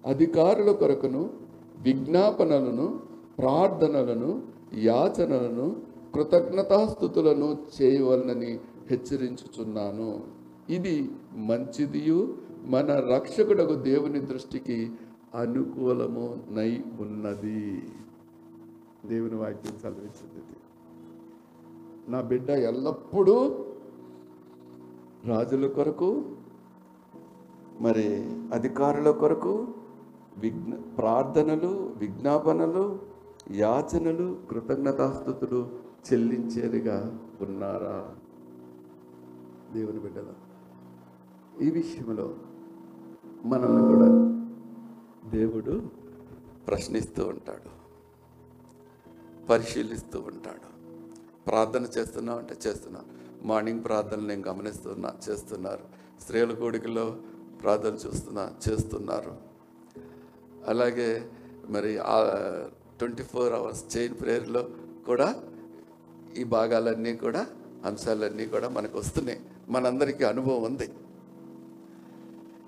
[0.05, 1.29] అధికారుల కొరకును
[1.77, 2.99] విజ్ఞాపనలను
[3.37, 4.41] ప్రార్థనలను
[4.73, 5.81] యాచనలను
[6.13, 10.23] కృతజ్ఞతాస్థుతులను చేయవలనని హెచ్చరించుచున్నాను.
[10.69, 14.91] ఇది మంచిదియు మన రక్షకుడకు దేవుని దృష్టికి
[15.35, 17.83] అనుకూలము నై ఉన్నది.
[19.05, 20.55] దేవుని వాక్యం చదివించింది
[22.07, 23.65] నా బిడ్డ ఎల్లప్పుడూ
[25.25, 26.23] రాజుల కొరకు
[27.83, 29.67] మరి అధికారుల కొరకు
[30.37, 33.01] విజ్ఞ ప్రార్థనలు విజ్ఞాపనలు
[33.51, 35.79] యాచనలు కృతజ్ఞతాస్థుతులు
[36.13, 38.15] చెల్లించేదిగా ఉన్నారా?
[39.73, 40.33] దేవుని బిడ్డల
[41.61, 42.35] ఈ విషయంలో
[43.45, 44.07] మనల్ని కూడా
[45.29, 45.81] దేవుడు
[46.67, 47.83] ప్రశ్నిస్తూ ఉంటాడు
[49.45, 50.73] పరిశీలిస్తూ ఉంటాడు.
[51.47, 53.05] ప్రార్థన చేస్తున్నాం అంటే చేస్తున్నాం.
[53.43, 55.83] మార్నింగ్ ప్రార్థనలు నేను గమనిస్తున్నా చేస్తున్నారు.
[56.21, 57.15] స్త్రీల కోడికలో
[57.63, 59.37] ప్రార్థన చూస్తున్నా చేస్తున్నారు.
[60.67, 61.29] అలాగే
[61.67, 61.99] మరి
[62.99, 64.69] ట్వంటీ ఫోర్ అవర్స్ చైన్ ప్రేయర్లో
[65.05, 65.43] కూడా
[66.37, 67.47] ఈ భాగాలన్నీ కూడా
[67.85, 69.41] అంశాలన్నీ కూడా మనకు వస్తున్నాయి.
[69.69, 70.89] మనందరికీ అనుభవం ఉంది.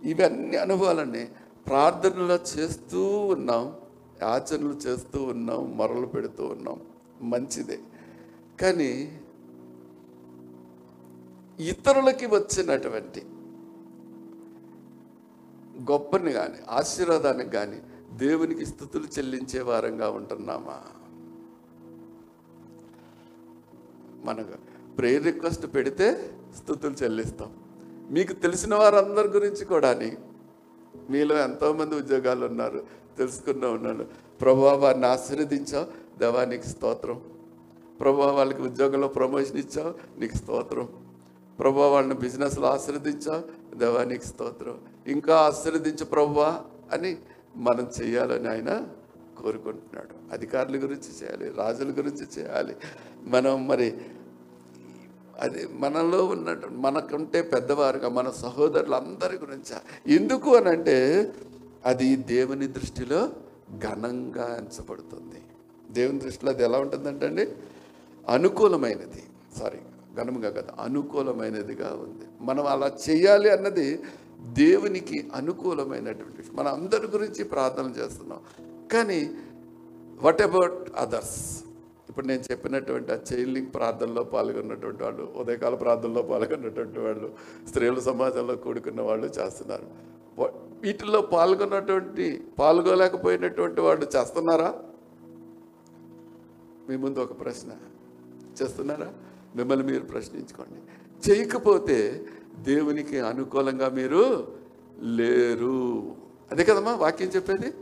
[0.03, 1.27] ఇవన్నీ అనుభవాలన్నీ
[1.67, 3.75] ప్రార్థనలో చేస్తూ ఉన్నాం
[4.23, 6.81] యాచనలు చేస్తూ ఉన్నాం మొరలు పెడుతూ ఉన్నాం.
[7.21, 7.79] మంచిదే.
[8.61, 9.19] కానీ
[11.59, 13.23] ఇతరులకి వచ్చినటువంటి
[15.79, 17.81] గొప్పని కానీ ఆశీర్వాదానికి కానీ
[18.13, 20.81] దేవునికి స్థుతులు చెల్లించే వారంగా ఉంటున్నామా?
[24.23, 24.53] మనకు
[24.95, 27.57] ప్రేయర్ రిక్వెస్ట్ పెడితే స్థుతులు చెల్లిస్తాం.
[28.11, 30.11] మీకు తెలిసిన వారందరి గురించి కూడా
[31.09, 32.83] మీలో ఎంతోమంది ఉద్యోగాలు ఉన్నారు
[33.17, 34.05] తెలుసుకున్న ఉన్నాను
[34.41, 37.21] ప్రభా వారిని ఆశీర్వదించావు దేవానికి స్తోత్రం.
[37.99, 40.89] ప్రభా వాళ్ళకి ఉద్యోగంలో ప్రమోషన్ ఇచ్చావు నీకు స్తోత్రం.
[41.59, 44.79] ప్రభా వాళ్ళని బిజినెస్లో ఆశీర్వదించావు దేవానికి స్తోత్రం.
[45.07, 47.17] ఇంకా ఆశీర్వదించు ప్రభువా అని
[47.55, 48.87] మనం చేయాలని ఆయన
[49.41, 50.33] కోరుకుంటున్నాడు.
[50.33, 52.75] అధికారుల గురించి చేయాలి రాజుల గురించి చేయాలి.
[53.21, 53.97] మనం మరి
[55.39, 59.75] అది మనలో ఉన్నట్టు మనకుంటే పెద్దవారుగా మన సహోదరులందరి గురించి?
[60.13, 61.31] ఎందుకు అని అంటే
[61.85, 63.29] అది దేవుని దృష్టిలో
[63.77, 65.41] ఘనంగా ఎంచబడుతుంది.
[65.91, 67.49] దేవుని దృష్టిలో అది ఎలా ఉంటుందంటే అండి
[68.29, 69.23] అనుకూలమైనది.
[69.59, 69.77] సారీ
[70.21, 72.25] ఘనముగా కదా అనుకూలమైనదిగా ఉంది.
[72.41, 74.03] మనం అలా చేయాలి అన్నది
[74.41, 76.55] దేవునికి అనుకూలమైనటువంటి విషయం.
[76.55, 78.39] మనం అందరి గురించి ప్రార్థన చేస్తున్నాం.
[78.87, 79.31] కానీ
[80.21, 81.63] వాట్ అబౌట్ అదర్స్
[82.09, 87.33] ఇప్పుడు నేను చెప్పినటువంటి ఆ చైల్డింగ్ ప్రార్థనలో పాల్గొన్నటువంటి వాళ్ళు ఉదయకాల ప్రార్థనలో పాల్గొన్నటువంటి వాళ్ళు
[87.67, 90.15] స్త్రీల సమాజంలో కూడుకున్న వాళ్ళు చేస్తున్నారు.
[90.81, 94.83] వీటిల్లో పాల్గొన్నటువంటి పాల్గొలేకపోయినటువంటి వాళ్ళు చేస్తున్నారా?
[96.89, 97.71] మీ ముందు ఒక ప్రశ్న.
[98.61, 99.13] చేస్తున్నారా?
[99.55, 100.81] మిమ్మల్ని మీరు ప్రశ్నించుకోండి.
[101.31, 102.25] చేయకపోతే
[102.61, 104.47] దేవునికి అనుకూలంగా మీరు
[104.99, 106.15] లేరు.
[106.51, 107.73] అదే కదమ్మా వాక్యం చెప్పేది?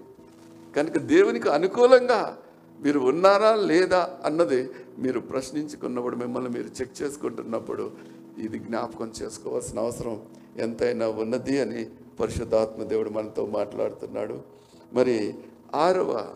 [0.75, 2.37] కనుక దేవునికి అనుకూలంగా
[2.79, 7.91] మీరు ఉన్నారా లేదా అన్నది మీరు ప్రశ్నించుకున్నప్పుడు మిమ్మల్ని మీరు చెక్ చేసుకుంటున్నప్పుడు
[8.37, 10.21] ఇది జ్ఞాపకం చేసుకోవాల్సిన అవసరం
[10.57, 14.39] ఎంతైనా ఉన్నది అని పరిశుద్ధాత్మ దేవుడు మనతో మాట్లాడుతున్నాడు.
[14.93, 15.35] మరి
[15.75, 16.33] ఆరవ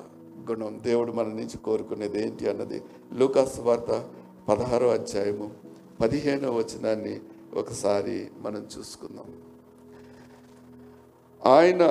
[0.49, 2.81] గుణం దేవుడు మన నుంచి కోరుకునేది ఏంటి అన్నది?
[3.13, 4.09] లూకాస్ వార్త
[4.49, 5.51] పదహారో అధ్యాయము
[6.01, 7.19] పదిహేనవ వచనాన్ని
[7.57, 9.25] ఒకసారి మనం చూసుకుందాం.
[11.45, 11.83] ఆయన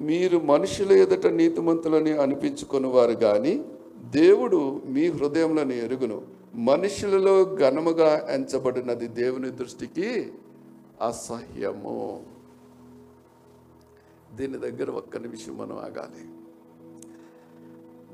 [0.00, 3.64] మీరు మనుషుల ఎదుట నీతిమంతులని అనిపించుకుని వారు కానీ
[4.10, 6.22] దేవుడు మీ హృదయంలోని ఎరుగును.
[6.54, 10.32] మనుషులలో ఘనముగా ఎంచబడినది దేవుని దృష్టికి
[11.06, 12.26] అసహ్యము.
[14.34, 16.24] దీని దగ్గర ఒక్క నిమిషం మనం ఆగాలి.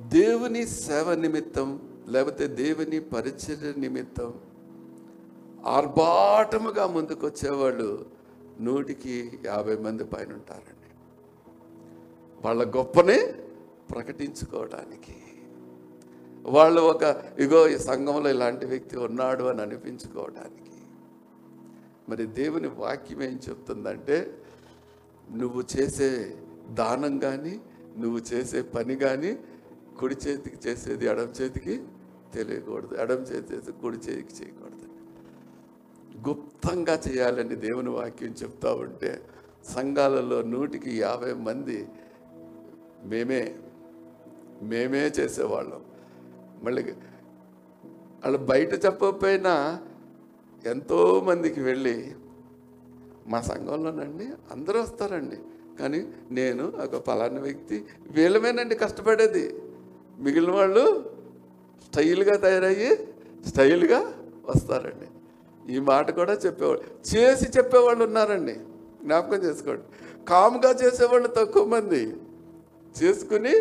[0.09, 4.35] దేవుని సేవ నిమిత్తం లేకపోతే దేవుని పరిచర్య నిమిత్తం
[5.65, 8.07] ఆర్భాటముగా ముందుకు వచ్చేవాళ్ళు
[8.61, 10.91] నూటికి యాభై మంది పైన ఉంటారండి
[12.45, 13.19] వాళ్ళ గొప్పని
[13.91, 15.17] ప్రకటించుకోవడానికి
[16.45, 17.05] వాళ్ళు ఒక
[17.39, 20.57] ఇగో ఈ సంఘంలో ఇలాంటి వ్యక్తి ఉన్నాడు అని అనిపించుకోవడానికి
[22.09, 24.41] మరి దేవుని వాక్యం ఏం చెప్తుందంటే
[25.37, 26.37] నువ్వు చేసే
[26.71, 27.61] దానం కానీ
[27.99, 29.39] నువ్వు చేసే పని కానీ
[29.99, 31.75] కుడి చేతికి చేసేది ఎడమ చేతికి
[32.35, 32.95] తెలియకూడదు.
[33.03, 34.60] ఎడమ చేతి కుడి చేతికి చేయకూడదు.
[36.29, 39.23] గుప్తంగా చేయాలని దేవుని వాక్యం చెప్తా ఉంటే
[39.65, 41.89] సంఘాలలో నూటికి యాభై మంది
[43.05, 43.57] మేమే
[44.63, 45.85] మేమే చేసేవాళ్ళం.
[46.63, 46.83] మళ్ళీ
[48.23, 49.81] వాళ్ళు బయట చెప్పకపోయినా
[50.67, 52.13] ఎంతో మందికి వెళ్ళి
[53.27, 55.37] మా సంఘంలోనండి అందరూ వస్తారండి.
[55.79, 59.45] కానీ నేను ఒక పలానా వ్యక్తి వీళ్ళమేనండి కష్టపడేది.
[60.19, 61.11] మిగిలిన వాళ్ళు
[61.87, 62.97] స్టైల్గా తయారయ్యి
[63.49, 64.01] స్టైల్గా
[64.47, 65.10] వస్తారండి.
[65.71, 68.57] ఈ మాట కూడా చెప్పేవాళ్ళు చేసి చెప్పేవాళ్ళు ఉన్నారండి.
[69.05, 69.85] జ్ఞాపకం చేసుకోండి.
[70.25, 72.03] కామ్గా చేసేవాళ్ళు తక్కువ మంది.
[72.95, 73.55] చేసుకుని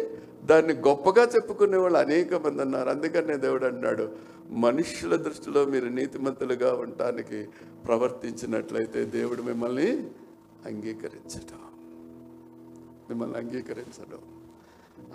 [0.45, 2.89] దాన్ని గొప్పగా చెప్పుకునే వాళ్ళు అనేక మంది ఉన్నారు.
[2.89, 4.05] అందుకనే దేవుడు అన్నాడు
[4.63, 7.39] మనుషుల దృష్టిలో మీరు నీతిమంతులుగా ఉండటానికి
[7.87, 9.89] ప్రవర్తించినట్లయితే దేవుడు మిమ్మల్ని
[10.65, 11.61] అంగీకరించడం
[13.09, 14.21] మిమ్మల్ని అంగీకరించడం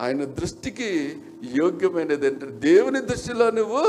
[0.00, 0.90] ఆయన దృష్టికి
[1.54, 3.82] యోగ్యమైనది ఏంటంటే దేవుని దృష్టిలో నువ్వు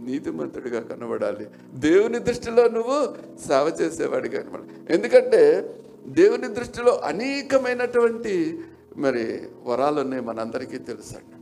[0.00, 1.46] నీతిమంతుడిగా కనబడాలి.
[1.74, 3.14] దేవుని దృష్టిలో నువ్వు
[3.48, 5.74] సేవ చేసేవాడిగా కనబడాలి ఎందుకంటే
[6.06, 8.60] దేవుని దృష్టిలో అనేకమైనటువంటి
[8.96, 11.36] మరి వరాలు ఉన్నాయి మనందరికీ తెలుసండి.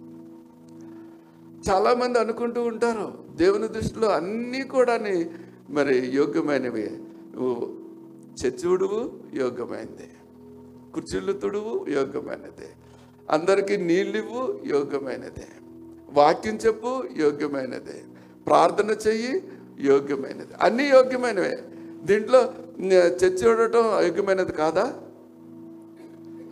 [1.71, 4.99] చాలామంది అనుకుంటూ ఉంటారు దేవుని దృష్టిలో అన్నీ కూడా
[5.71, 6.91] మరి యోగ్యమైనవి.
[7.35, 7.79] నువ్వు
[8.45, 10.11] చచ్చుడువు యోగ్యమైనది.
[10.95, 12.69] కుర్చీలు తుడువు యోగ్యమైనదే.
[13.31, 15.47] అందరికీ నీళ్ళివ్వు యోగ్యమైనదే.
[16.11, 18.05] వాక్యం చెప్పు యోగ్యమైనదే.
[18.49, 19.49] ప్రార్థన చెయ్యి
[19.81, 20.55] యోగ్యమైనది.
[20.61, 21.65] అన్నీ యోగ్యమైనవే.
[22.03, 24.85] దీంట్లో చర్చి చూడటం యోగ్యమైనది కాదా?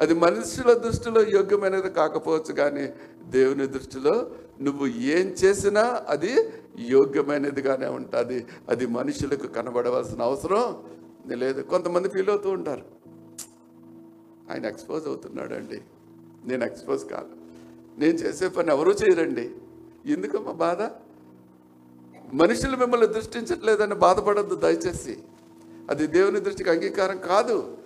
[0.01, 2.89] అది మనుషుల దృష్టిలో యోగ్యమైనది కాకపోవచ్చు కానీ
[3.25, 4.31] దేవుని దృష్టిలో
[4.61, 6.37] నువ్వు ఏం చేసినా అది
[6.79, 8.47] యోగ్యమైనదిగానే ఉంటుంది.
[8.69, 10.77] అది మనుషులకు కనబడవలసిన అవసరం
[11.39, 11.63] లేదు.
[11.63, 12.85] కొంతమంది ఫీల్ అవుతూ ఉంటారు.
[14.51, 15.81] ఆయన ఎక్స్పోజ్ అవుతున్నాడండి.
[16.45, 17.33] నేను ఎక్స్పోజ్ కాదు.
[17.99, 19.51] నేను చేసే పని ఎవరూ చేయరండి.
[20.07, 20.83] ఎందుకమ్మా బాధ?
[22.35, 25.19] మనుషులు మిమ్మల్ని దృష్టించట్లేదని బాధపడద్దు దయచేసి.
[25.91, 27.77] అది దేవుని దృష్టికి అంగీకారం కాదు.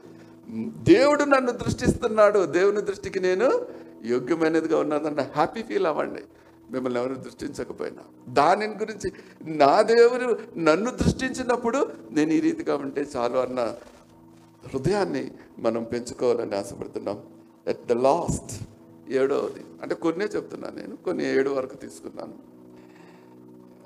[0.83, 2.47] దేవుడు నన్ను దృష్టిస్తున్నాడు.
[2.47, 3.67] దేవుని దృష్టికి నేను
[4.05, 6.23] యోగ్యమైనదిగా ఉన్నదన్న హ్యాపీ ఫీల్ అవ్వండి.
[6.71, 8.03] మిమ్మల్ని ఎవరు దృష్టించకపోయినా.
[8.29, 9.13] దాని గురించి
[9.45, 13.75] నా దేవుడు నన్ను దృష్టించినప్పుడు నేను ఈ రీతిగా ఉంటే చాలు అన్న
[14.75, 17.23] హృదయాన్ని మనం పెంచుకోవాలని ఆశపడుతున్నాం.
[17.67, 18.69] ఎట్ ద లాస్ట్
[19.11, 19.65] ఏడవది.
[19.83, 20.97] అంటే కొన్నే చెప్తున్నాను నేను.
[20.97, 22.60] కొన్ని ఏడు వరకు తీసుకున్నాను.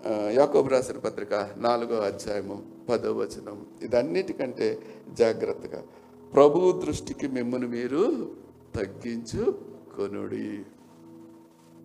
[0.07, 5.83] యాకోబు రాసిన పత్రిక నాలుగో అధ్యాయము పదో వచనం ఇదన్నిటికంటే జాగ్రత్తగా
[6.35, 8.35] ప్రభు దృష్టికి మిమ్మల్ని మీరు
[8.77, 10.65] తగ్గించుకొనుడి.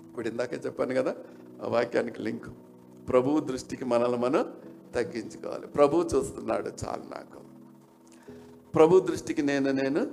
[0.09, 1.15] ఇప్పుడు ఇందాకే చెప్పాను కదా
[1.63, 2.49] ఆ వాక్యానికి లింక్.
[3.09, 4.53] ప్రభు దృష్టికి మనల్ని మనం
[4.95, 5.67] తగ్గించుకోవాలి.
[5.67, 7.39] ప్రభు చూస్తున్నాడు చాలు నాకు.
[8.75, 10.11] ప్రభు దృష్టికి నేను నేను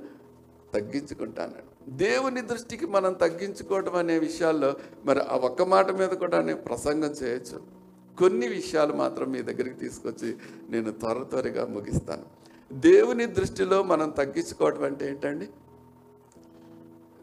[0.74, 1.90] తగ్గించుకుంటాను.
[1.90, 7.85] దేవుని దృష్టికి మనం తగ్గించుకోవడం అనే విషయాల్లో మరి ఆ ఒక్క మాట మీద కూడా నేను ప్రసంగం చేయొచ్చు.
[8.18, 10.36] కొన్ని విషయాలు మాత్రం మీ దగ్గరికి తీసుకొచ్చి
[10.70, 12.24] నేను త్వర త్వరగా ముగిస్తాను.
[12.72, 15.48] దేవుని దృష్టిలో మనం తగ్గించుకోవటం అంటే ఏంటండి?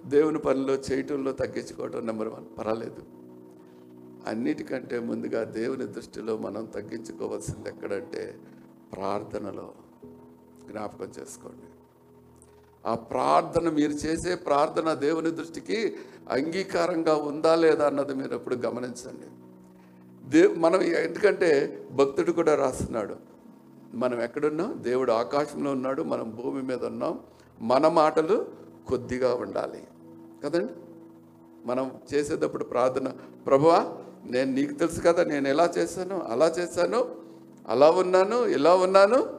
[0.05, 2.59] దేవుని పనిలో చేయటంలో తగ్గించుకోవటం నెంబర్ వన్.
[2.59, 3.03] పర్వాలేదు.
[4.27, 8.39] అన్నిటికంటే ముందుగా దేవుని దృష్టిలో మనం తగ్గించుకోవాల్సింది ఎక్కడంటే
[8.93, 9.73] ప్రార్థనలో.
[10.71, 11.67] జ్ఞాపకం చేసుకోండి.
[12.85, 15.95] ఆ ప్రార్థన మీరు చేసే ప్రార్థన దేవుని దృష్టికి
[16.29, 19.42] అంగీకారంగా ఉందా లేదా అన్నది మీరు ఎప్పుడు గమనించండి.
[20.25, 23.15] దేవు మనం ఎందుకంటే భక్తుడు కూడా రాస్తున్నాడు.
[23.93, 24.79] మనం ఎక్కడున్నాం?
[24.81, 27.19] దేవుడు ఆకాశంలో ఉన్నాడు మనం భూమి మీద ఉన్నాం.
[27.61, 28.47] మన మాటలు
[28.87, 29.83] కొద్దిగా ఉండాలి.
[30.43, 30.73] కదండి?
[31.65, 33.13] మనం చేసేటప్పుడు ప్రార్థన
[33.47, 37.15] ప్రభువా నేను నీకు తెలుసు కదా నేను ఎలా చేశాను అలా చేశాను
[37.67, 39.29] అలా ఉన్నాను ఇలా ఉన్నాను.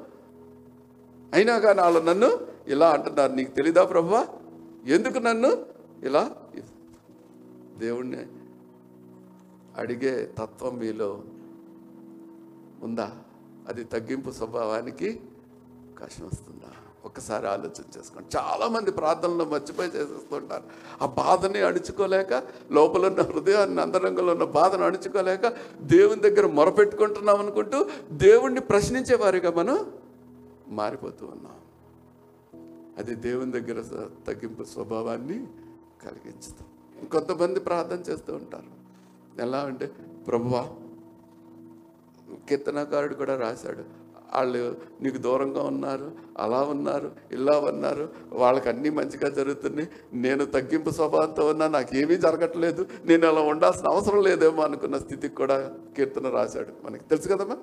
[1.35, 3.33] అయినా కానీ వాళ్ళు నన్ను ఇలా అంటున్నారు.
[3.33, 4.27] నీకు తెలీదా ప్రభువా?
[4.87, 5.57] ఎందుకు నన్ను
[6.03, 6.31] ఇలా?
[7.79, 8.17] దేవుణ్ణి
[9.77, 11.23] అడిగే తత్వం మీలో
[12.83, 13.11] ఉందా?
[13.69, 15.21] అది తగ్గింపు స్వభావానికి
[15.99, 16.71] కష్టం వస్తుందా?
[17.05, 18.37] ఒక్కసారి ఆలోచన చేసుకోండి.
[18.37, 20.63] చాలామంది ప్రార్థనలో మర్చిపోయి చేసేస్తుంటారు.
[21.03, 22.33] ఆ బాధని అణుచుకోలేక
[22.71, 25.49] లోపల ఉన్న హృదయాన్ని అంతరంగంలో ఉన్న బాధను అణుచుకోలేక
[25.81, 29.93] దేవుని దగ్గర మొరపెట్టుకుంటున్నాం అనుకుంటూ దేవుణ్ణి ప్రశ్నించేవారుగా మనం
[30.69, 31.53] మారిపోతూ ఉన్నాం.
[32.99, 33.83] అది దేవుని దగ్గర
[34.27, 35.47] తగ్గింపు స్వభావాన్ని
[36.05, 36.69] కలిగించుతాం
[37.07, 38.74] కొంతమంది ప్రార్థన చేస్తూ ఉంటారు.
[39.41, 39.91] ఎలా అంటే
[40.27, 40.69] ప్రభువా
[42.49, 44.05] కీర్తనకారుడు కూడా రాశాడు.
[44.35, 49.89] వాళ్ళు నీకు దూరంగా ఉన్నారు అలా ఉన్నారు ఇలా ఉన్నారు వాళ్ళకి అన్నీ మంచిగా జరుగుతున్నాయి.
[50.15, 52.87] నేను తగ్గింపు స్వభావంతో ఉన్నా నాకు ఏమీ జరగట్లేదు.
[53.05, 56.87] నేను అలా ఉండాల్సిన అవసరం లేదేమో అనుకున్న స్థితికి కూడా కీర్తన రాశాడు.
[56.87, 57.57] మనకి తెలుసు కదమ్మా?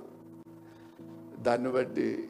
[1.40, 2.30] దాన్ని బట్టి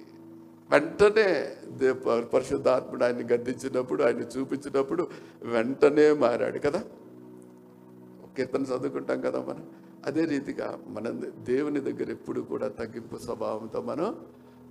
[0.72, 5.08] వెంటనే దే- పరిశుద్ధాత్ముడు ఆయన్ని గద్దించినప్పుడు ఆయన చూపించినప్పుడు
[5.44, 6.84] వెంటనే మారాడు కదా?
[8.42, 9.70] కీర్తన చదువుకుంటాం కదా మనం.
[10.06, 14.26] అదే రీతిగా మనం దేవుని దగ్గర ఎప్పుడు కూడా తగ్గింపు స్వభావంతో మనం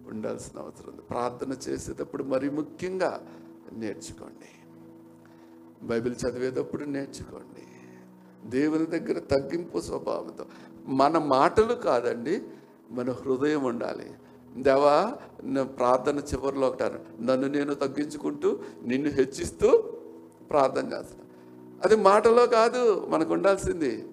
[0.07, 1.03] ఉండాల్సిన అవసరం ఉంది.
[1.03, 3.27] ప్రార్థన చేసేటప్పుడు మరి ముఖ్యంగా
[3.73, 4.71] నేర్చుకోండి.
[5.87, 7.63] బైబిల్ చదివేటప్పుడు నేర్చుకోండి.
[8.51, 10.47] దేవుని దగ్గర తగ్గింపు స్వభావంతో.
[10.87, 12.43] మన మాటలు కాదండి
[12.91, 14.11] మన హృదయం ఉండాలి.
[14.57, 15.19] దేవా
[15.63, 17.23] ప్రార్థన చివరిలో ఒకటాను.
[17.23, 19.83] నన్ను నేను తగ్గించుకుంటూ నిన్ను హెచ్చిస్తూ
[20.51, 21.30] ప్రార్థన చేస్తాను.
[21.85, 24.09] అది మాటలో కాదు మనకు ఉండాల్సింది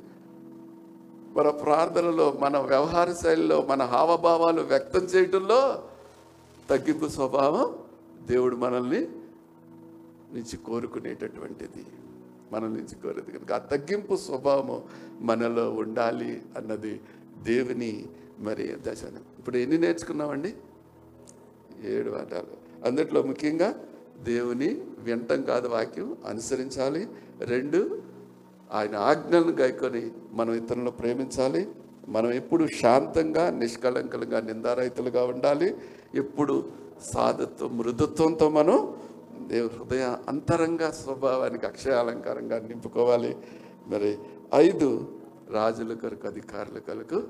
[1.38, 5.84] మన ప్రార్థనలో మన వ్యవహార శైలిలో మన హావభావాలు వ్యక్తం చేయటంలో
[6.70, 7.76] తగ్గింపు స్వభావం
[8.28, 9.08] దేవుడు మనల్ని
[10.34, 11.86] నుంచి కోరుకునేటటువంటిది.
[12.52, 14.82] మనల్ని నుంచి కోరేది కనుక ఆ తగ్గింపు స్వభావం
[15.20, 17.02] మనలో ఉండాలి అన్నది
[17.44, 18.06] దేవుని
[18.40, 19.04] మరి దశ
[19.40, 20.56] ఇప్పుడు ఎన్ని నేర్చుకున్నామండి?
[21.84, 22.86] ఏడు వాటాలు.
[22.86, 23.76] అందుట్లో ముఖ్యంగా
[24.24, 27.08] దేవుని వింటం కాదు వాక్యం అనుసరించాలి
[27.42, 28.02] రెండు
[28.72, 31.68] ఆయన ఆజ్ఞలను గైకొని మనం ఇతరులను ప్రేమించాలి.
[32.08, 35.76] మనం ఎప్పుడు శాంతంగా నిష్కళంకంగా నిందారహితులుగా ఉండాలి.
[36.16, 36.70] ఎప్పుడు
[37.02, 38.96] సాధత్వం మృదుత్వంతో మనం
[39.48, 43.38] దేవు హృదయ అంతరంగ స్వభావానికి అక్షయ అలంకారంగా నింపుకోవాలి.
[43.88, 44.18] మరి
[44.56, 45.20] ఐదు
[45.52, 47.22] రాజుల కొరకు అధికారుల కొరకు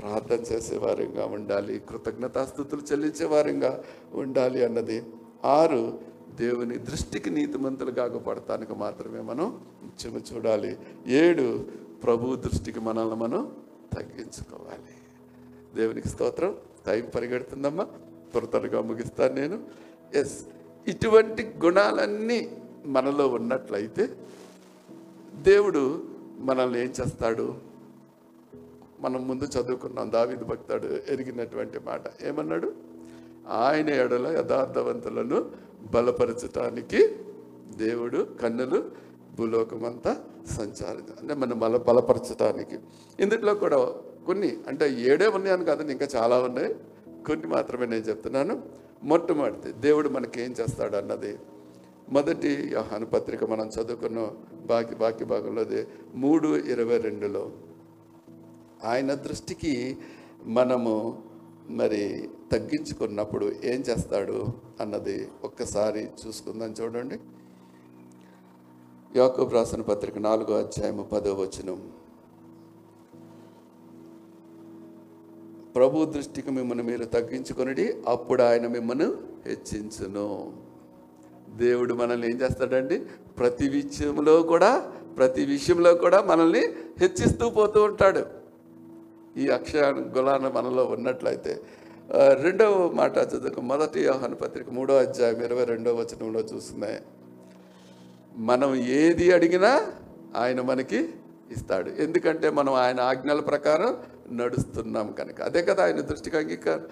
[0.00, 1.78] ప్రార్థన చేసే వారంగా ఉండాలి.
[1.78, 3.82] కృతజ్ఞతాస్థుతులు చెల్లించే వారంగా
[4.14, 5.02] ఉండాలి అన్నది.
[5.44, 10.78] ఆరు దేవుని దృష్టికి నీతిమంతులు కాకపడటానికి మాత్రమే మనం చెము చూడాలి.
[11.06, 11.66] ఏడు
[12.04, 13.56] ప్రభు దృష్టికి మనల్ని మనం
[13.92, 14.94] తగ్గించుకోవాలి.
[15.76, 16.54] దేవునికి స్తోత్రం.
[16.86, 17.84] టైం పరిగెడుతుందమ్మా.
[18.30, 19.64] త్వర త్వరగా ముగిస్తాను నేను.
[20.14, 20.46] ఎస్
[20.88, 24.16] ఇటువంటి గుణాలన్నీ మనలో ఉన్నట్లయితే
[25.42, 26.04] దేవుడు
[26.38, 27.54] మనల్ని ఏం చేస్తాడు?
[29.00, 30.12] మనం ముందు చదువుకున్నాం.
[30.12, 32.72] దావిది భక్తాడు ఎరిగినటువంటి మాట ఏమన్నాడు?
[33.48, 37.08] ఆయన ఎడల యథార్థవంతులను బలపరచటానికి
[37.76, 38.90] దేవుడు కన్నులు
[39.38, 42.78] భూలోకమంతా సంచారిత అంటే మనం బల బలపరచటానికి.
[43.20, 43.94] ఇందులో కూడా
[44.26, 46.74] కొన్ని అంటే ఏడే ఉన్నాయని కాదని ఇంకా చాలా ఉన్నాయి.
[47.26, 48.62] కొన్ని మాత్రమే నేను చెప్తున్నాను.
[49.02, 51.38] మొట్టమొదటి దేవుడు మనకి ఏం చేస్తాడు అన్నది.
[52.08, 54.28] మొదటి యోహాను పత్రిక మనం చదువుకున్న
[54.66, 57.52] బాకి బాకి భాగంలోది మూడు ఇరవై రెండులో.
[58.84, 59.98] ఆయన దృష్టికి
[60.44, 61.22] మనము
[61.70, 64.46] మరి తగ్గించుకున్నప్పుడు ఏం చేస్తాడు
[64.80, 67.18] అన్నది ఒక్కసారి చూసుకుందాం చూడండి.
[69.16, 71.92] యాకోబు రాసిన పత్రిక నాలుగో అధ్యాయము పదో వచనం.
[75.76, 79.06] ప్రభు దృష్టికి మిమ్మల్ని మీరు తగ్గించుకొనిడి అప్పుడు ఆయన మిమ్మల్ని
[79.46, 80.52] హెచ్చించును.
[81.56, 82.98] దేవుడు మనల్ని ఏం చేస్తాడండి?
[83.38, 86.66] ప్రతి విషయంలో కూడా ప్రతి విషయంలో కూడా మనల్ని
[86.98, 88.43] హెచ్చిస్తూ పోతూ ఉంటాడు.
[89.36, 89.82] ఈ అక్షయ
[90.16, 91.60] గులాన మనలో ఉన్నట్లయితే
[92.40, 97.02] రెండవ మాట చదువుకు మొదటి యోహాను పత్రిక మూడో అధ్యాయం ఇరవై రెండవ వచనంలో చూస్తున్నాయి.
[98.36, 99.92] మనం ఏది అడిగినా
[100.36, 101.08] ఆయన మనకి
[101.50, 101.90] ఇస్తాడు.
[101.90, 103.96] ఎందుకంటే మనం ఆయన ఆజ్ఞల ప్రకారం
[104.36, 105.42] నడుస్తున్నాం కనుక.
[105.42, 106.86] అదే కదా ఆయన దృష్టికి అంగీకారం.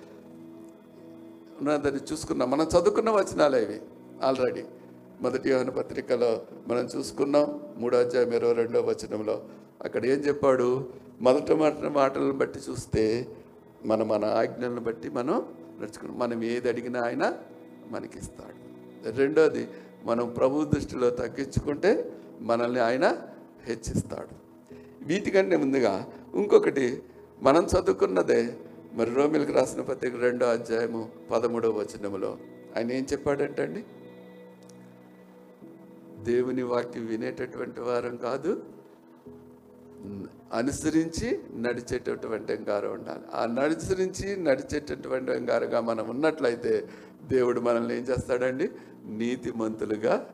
[1.61, 2.51] ఉన్నదని చూసుకున్నాం.
[2.51, 3.81] మనం చదువుకున్న వచనాలు ఇవి
[4.23, 4.65] ఆల్రెడీ
[5.21, 7.61] మొదటి యోహన పత్రికలో మనం చూసుకున్నాం.
[7.77, 9.43] మూడో అధ్యాయం ఇరవై రెండో వచనంలో
[9.85, 11.02] అక్కడ ఏం చెప్పాడు?
[11.21, 13.27] మొదట మొదటి మాటలను బట్టి చూస్తే
[13.85, 16.19] మన మన ఆజ్ఞలను బట్టి మనం నడుచుకున్నాం.
[16.19, 17.39] మనం ఏది అడిగినా ఆయన
[17.91, 18.63] మనకి ఇస్తాడు
[19.11, 19.69] రెండోది
[20.05, 23.19] మనం ప్రభు దృష్టిలో తగ్గించుకుంటే మనల్ని ఆయన
[23.65, 24.43] హెచ్చిస్తాడు.
[25.05, 27.03] వీటికంటే ముందుగా ఇంకొకటి
[27.43, 28.57] మనం చదువుకున్నదే
[28.93, 32.39] మరి రోమిలకు రాసిన పత్రిక రెండో అధ్యాయము పదమూడవ వచనములో
[32.77, 33.85] ఆయన ఏం చెప్పాడంటండి?
[36.25, 38.63] దేవుని వాక్యం వినేటటువంటి వారం కాదు
[40.53, 43.21] అనుసరించి నడిచేటటువంటి అంగారం ఉండాలి.
[43.35, 46.89] ఆ అనుసరించి నడిచేటటువంటి ఎంగారుగా మనం ఉన్నట్లయితే
[47.27, 48.71] దేవుడు మనల్ని ఏం చేస్తాడండి?
[49.05, 50.31] నీతిమంతులుగా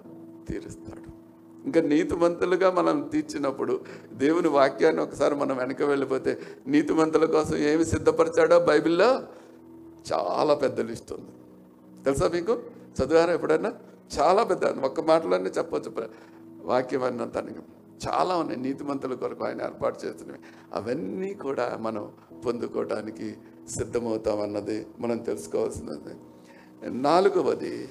[0.49, 1.19] తీరుస్తాడు.
[1.65, 9.23] ఇంకా నీతిమంతులుగా మనం తీర్చినప్పుడు దేవుని వాక్యాన్ని ఒకసారి మనం వెనక వెళ్ళిపోతే నీతిమంతుల కోసం ఏమి సిద్ధపరిచాడో బైబిల్లో?
[10.13, 11.31] చాలా పెద్ద లిస్ట్ ఉంది.
[12.05, 12.63] తెలుసా మీకు?
[13.03, 13.75] చదివారా ఎప్పుడైనా?
[14.21, 15.91] చాలా పెద్ద ఒక్క మాటలోనే చెప్పొచ్చు.
[15.91, 16.09] ప్ర-
[16.63, 17.39] వాక్యం అన్నంత
[18.09, 20.39] చాలా ఉన్నాయి నీతిమంతుల కొరకు ఆయన ఏర్పాటు చేస్తున్నవి.
[20.73, 22.13] అవన్నీ కూడా మనం
[22.47, 23.37] పొందుకోవడానికి
[23.71, 26.15] సిద్ధమవుతామన్నది మనం తెలుసుకోవాల్సినది.
[26.91, 27.89] నాలుగవది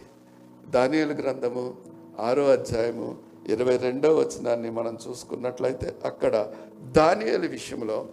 [0.70, 1.76] దానియలు గ్రంథము
[2.20, 8.10] ఆరో అధ్యాయము ఇరవై రెండవ వచనాన్ని మనం చూసుకున్నట్లయితే అక్కడ దానియలు విషయంలో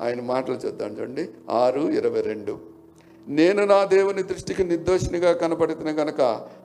[0.00, 1.28] ఆయన మాటలు చూద్దాం చూడండి.
[1.50, 2.77] ఆరు ఇరవై రెండు.
[3.28, 6.20] నేను నా దేవుని దృష్టికి నిర్దోషినిగా కనపడుతున్న గనక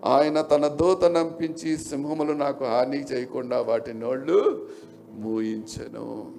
[0.05, 4.69] ఆయన తన దూత నంపించి సింహములు నాకు హాని చేయకుండా వాటి నోళ్ళు
[5.11, 6.35] మూయించను.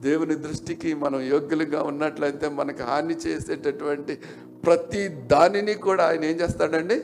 [0.00, 4.18] దేవుని దృష్టికి మనం యోగ్యులుగా ఉన్నట్లయితే మనకు హాని చేసేటటువంటి
[4.64, 7.02] ప్రతి దానిని కూడా ఆయన ఏం చేస్తాడండి?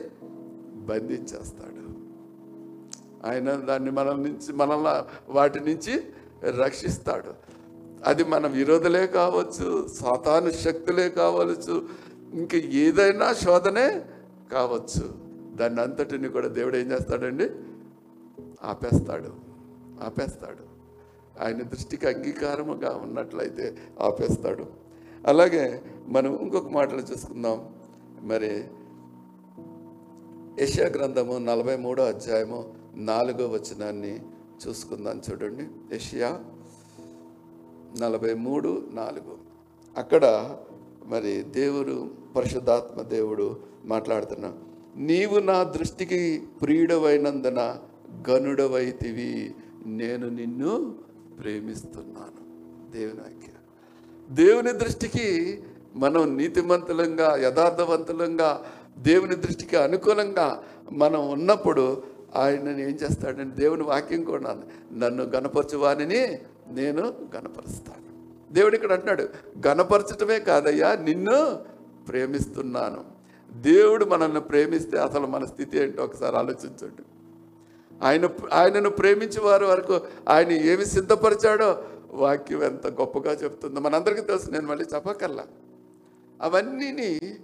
[0.75, 1.83] బంధించేస్తాడు.
[3.27, 6.03] ఆయన దాన్ని మన నుంచి మనల్ని వాటి నుంచి
[6.63, 7.52] రక్షిస్తాడు.
[8.05, 11.89] అది మన విరోధులే కావచ్చు సాతాను శక్తులే కావచ్చు
[12.33, 14.01] ఇంక ఏదైనా శోధనే
[14.51, 15.23] కావచ్చు.
[15.55, 17.49] దాన్ని అంతటిని కూడా దేవుడు ఏం చేస్తాడండి?
[18.63, 19.33] ఆపేస్తాడు
[20.03, 20.73] ఆపేస్తాడు.
[21.43, 24.65] ఆయన దృష్టికి అంగీకారముగా ఉన్నట్లయితే ఆపేస్తాడు.
[25.27, 27.69] అలాగే మనం ఇంకొక మాటలు చూసుకుందాం.
[28.21, 28.63] మరి
[30.59, 34.21] యశా గ్రంథము నలభై మూడో అధ్యాయము నాలుగో వచనాన్ని
[34.67, 35.95] చూసుకుందాం చూడండి.
[35.95, 36.43] యషియా
[38.01, 39.37] నలభై మూడు నాలుగు.
[39.97, 40.55] అక్కడ
[41.05, 44.53] మరి దేవుడు పరిశుద్ధాత్మ దేవుడు మాట్లాడుతున్నా.
[44.97, 47.79] నీవు నా దృష్టికి ప్రియుడవైనందున
[48.29, 50.95] గనుడవైతివి నేను నిన్ను
[51.41, 52.43] ప్రేమిస్తున్నాను.
[52.91, 53.49] దేవుని ఆజ్ఞ.
[54.29, 55.59] దేవుని దృష్టికి
[55.95, 58.63] మనం నీతిమంతులంగా యథార్థవంతులంగా
[58.97, 62.03] దేవుని దృష్టికి అనుకూలంగా మనం ఉన్నప్పుడు
[62.35, 67.01] ఆయనని ఏం చేస్తాడని దేవుని వాక్యం కూడా నన్ను నన్ను గణపరచువానిని నేను
[67.35, 68.03] గణపరుస్తాను
[68.51, 69.29] దేవుడు ఇక్కడ అంటున్నాడు
[69.67, 71.59] గణపరచటమే కాదయ్యా నిన్ను
[72.09, 73.05] ప్రేమిస్తున్నాను.
[73.51, 77.03] దేవుడు మనల్ని ప్రేమిస్తే అసలు మన స్థితి ఏంటో ఒకసారి ఆలోచించండి.
[78.03, 84.67] ఆయన ఆయనను ప్రేమించే వారి వరకు ఆయన ఏమి సిద్ధపరిచాడో వాక్యం ఎంత గొప్పగా చెప్తుందో మనందరికీ తెలుసు నేను
[84.67, 85.43] మళ్ళీ చెప్పకల్లా
[86.41, 87.37] అవన్నీని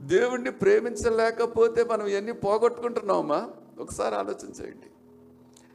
[0.00, 3.48] దేవుణ్ణి ప్రేమించలేకపోతే మనం ఎన్ని పోగొట్టుకుంటున్నామా
[3.78, 4.86] ఒకసారి ఆలోచించండి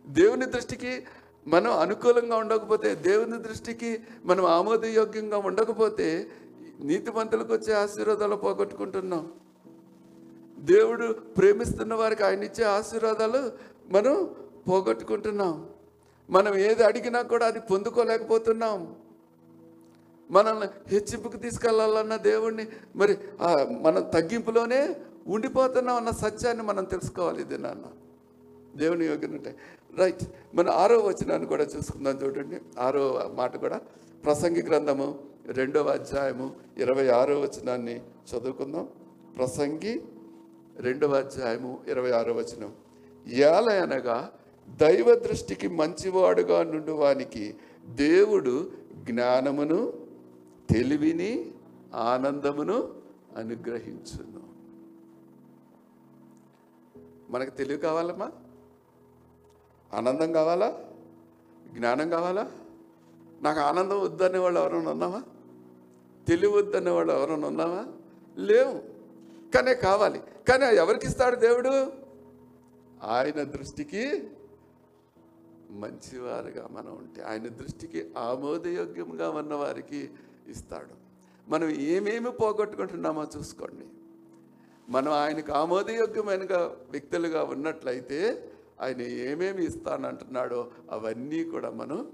[0.08, 1.04] దేవుని దృష్టికి
[1.48, 6.28] మనం అనుకూలంగా ఉండకపోతే దేవుని దృష్టికి మనం ఆమోదయోగ్యంగా ఉండకపోతే
[6.80, 9.32] నీతిమంతులకు వచ్చే ఆశీర్వాదాలు పోగొట్టుకుంటున్నాం.
[10.60, 13.52] దేవుడు ప్రేమిస్తున్న వారికి ఆయన ఇచ్చే ఆశీర్వాదాలు
[13.94, 14.30] మనం
[14.68, 15.70] పోగొట్టుకుంటున్నాం.
[16.30, 18.96] మనం ఏది అడిగినా కూడా అది పొందుకోలేకపోతున్నాం.
[20.32, 23.18] మనల్ని హెచ్చింపుకు తీసుకెళ్ళాలన్న దేవుణ్ణి మరి
[23.82, 24.96] మనం తగ్గింపులోనే
[25.28, 27.86] ఉండిపోతున్నాం అన్న సత్యాన్ని మనం తెలుసుకోవాలి ఇది నాన్న.
[28.76, 29.56] దేవుని యోగ్యనుంటే
[29.98, 30.24] రైట్.
[30.56, 32.62] మన ఆరో వచనాన్ని కూడా చూసుకుందాం చూడండి.
[32.80, 33.82] ఆరో మాట కూడా
[34.26, 38.88] ప్రసంగి గ్రంథము రెండవ అధ్యాయము ఇరవై ఆరో వచనాన్ని చదువుకుందాం.
[39.38, 40.02] ప్రసంగి
[40.80, 42.74] రెండవ అధ్యాయము ఇరవై ఆరో వచనం.
[43.28, 44.32] ఏల అనగా
[44.70, 49.94] దైవ దృష్టికి మంచివాడుగా నుండువానికి దేవుడు జ్ఞానమును
[50.74, 51.52] తెలివిని
[51.94, 52.94] ఆనందమును
[53.38, 54.52] అనుగ్రహించును.
[57.30, 58.32] మనకు తెలివి కావాలమ్మా?
[59.94, 60.84] ఆనందం కావాలా?
[61.74, 62.52] జ్ఞానం కావాలా?
[63.42, 65.24] నాకు ఆనందం వద్దనే వాళ్ళు ఎవరైనా ఉన్నావా?
[66.28, 67.86] తెలివి వద్దనే వాళ్ళు ఎవరైనా ఉన్నావా?
[68.38, 68.82] లేవు.
[69.52, 70.22] కానీ కావాలి.
[70.50, 71.94] కానీ ఎవరికి ఇస్తాడు దేవుడు?
[73.04, 74.30] ఆయన దృష్టికి
[75.70, 80.10] మంచివారుగా మనం ఉంటే ఆయన దృష్టికి ఆమోదయోగ్యంగా ఉన్నవారికి
[80.48, 81.02] ఇస్తాడు.
[81.50, 83.86] మనం ఏమేమి పోగొట్టుకుంటున్నామో చూసుకోండి.
[84.89, 86.44] మనం ఆయనకు ఆమోదయోగ్యమైన
[86.92, 92.11] వ్యక్తులుగా ఉన్నట్లయితే ఆయన ఏమేమి ఇస్తానంటున్నాడో అవన్నీ కూడా మనం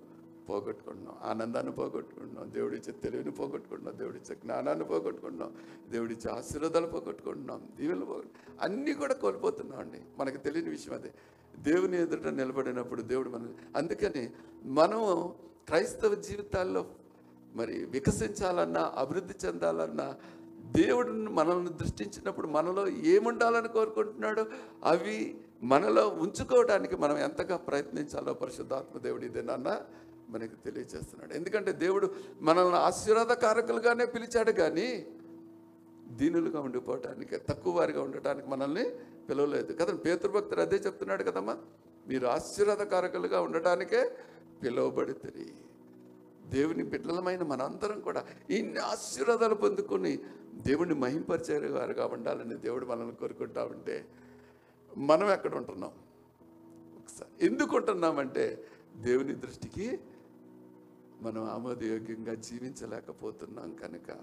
[0.49, 1.15] పోగొట్టుకుంటున్నాం.
[1.23, 2.51] ఆనందాన్ని పోగొట్టుకుంటున్నాం.
[2.51, 3.97] దేవుడిచ్చే తెలివిని పోగొట్టుకుంటున్నాం.
[3.97, 5.55] దేవుడిచ్చే జ్ఞానాన్ని పోగొట్టుకుంటున్నాం.
[5.89, 7.69] దేవుడిచ్చే ఆశీర్వాదాలు పోగొట్టుకుంటున్నాం.
[7.75, 8.29] దీవెలు పోగొట్టు
[8.61, 10.01] అన్నీ కూడా కోల్పోతున్నాం అండి.
[10.17, 11.13] మనకు తెలియని విషయం అదే.
[11.59, 14.29] దేవుని ఎదుట నిలబడినప్పుడు దేవుడు మన అందుకని
[14.63, 15.29] మనం
[15.67, 16.85] క్రైస్తవ జీవితాల్లో
[17.55, 20.15] మరి వికసించాలన్నా అభివృద్ధి చెందాలన్నా
[20.71, 24.45] దేవుడు మనల్ని దృష్టించినప్పుడు మనలో ఏముండాలని కోరుకుంటున్నాడో
[24.83, 29.75] అవి మనలో ఉంచుకోవడానికి మనం ఎంతగా ప్రయత్నించాలో పరిశుద్ధాత్మ దేవుడు ఇదేనన్నా
[30.29, 31.33] మనకి తెలియజేస్తున్నాడు.
[31.33, 32.07] ఎందుకంటే దేవుడు
[32.41, 34.87] మనల్ని ఆశీర్వాదకారకులుగానే పిలిచాడు కానీ
[36.19, 38.85] దీనులుగా ఉండిపోవటానికి తక్కువ వారిగా ఉండటానికి మనల్ని
[39.29, 39.73] పిలవలేదు.
[39.73, 41.55] కదా పేతృభక్తుడు అదే చెప్తున్నాడు కదమ్మా
[42.07, 44.17] మీరు ఆశీర్వాదకారకులుగా ఉండటానికే
[44.61, 45.47] పిలువబడుతుంది
[46.49, 50.19] దేవుని బిడ్డలమైన మనందరం కూడా ఇన్ని ఆశీర్వాదాలు పొందుకొని
[50.53, 54.05] దేవుణ్ణి మహింపరిచే వారుగా ఉండాలని దేవుడు మనల్ని కోరుకుంటా ఉంటే
[54.97, 55.91] మనం ఎక్కడ ఉంటున్నాం?
[56.97, 59.99] ఒకసారి ఎందుకు ఉంటున్నామంటే దేవుని దృష్టికి
[61.21, 64.17] మనం ఆమోదయోగ్యంగా జీవించలేకపోతున్నాం కనుక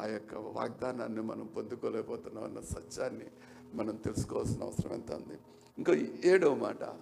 [0.00, 3.24] ఆ యొక్క వాగ్దానాన్ని మనం పొందుకోలేకపోతున్నాం అన్న సత్యాన్ని
[3.74, 5.38] మనం తెలుసుకోవాల్సిన అవసరం ఎంత ఉంది?
[5.78, 5.92] ఇంకో
[6.24, 6.96] ఏడవ మాట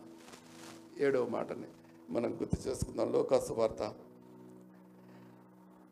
[0.98, 1.66] ఏడవ మాటని
[2.10, 3.12] మనం గుర్తు చేసుకుందాం.
[3.12, 3.94] లోకాసు వార్త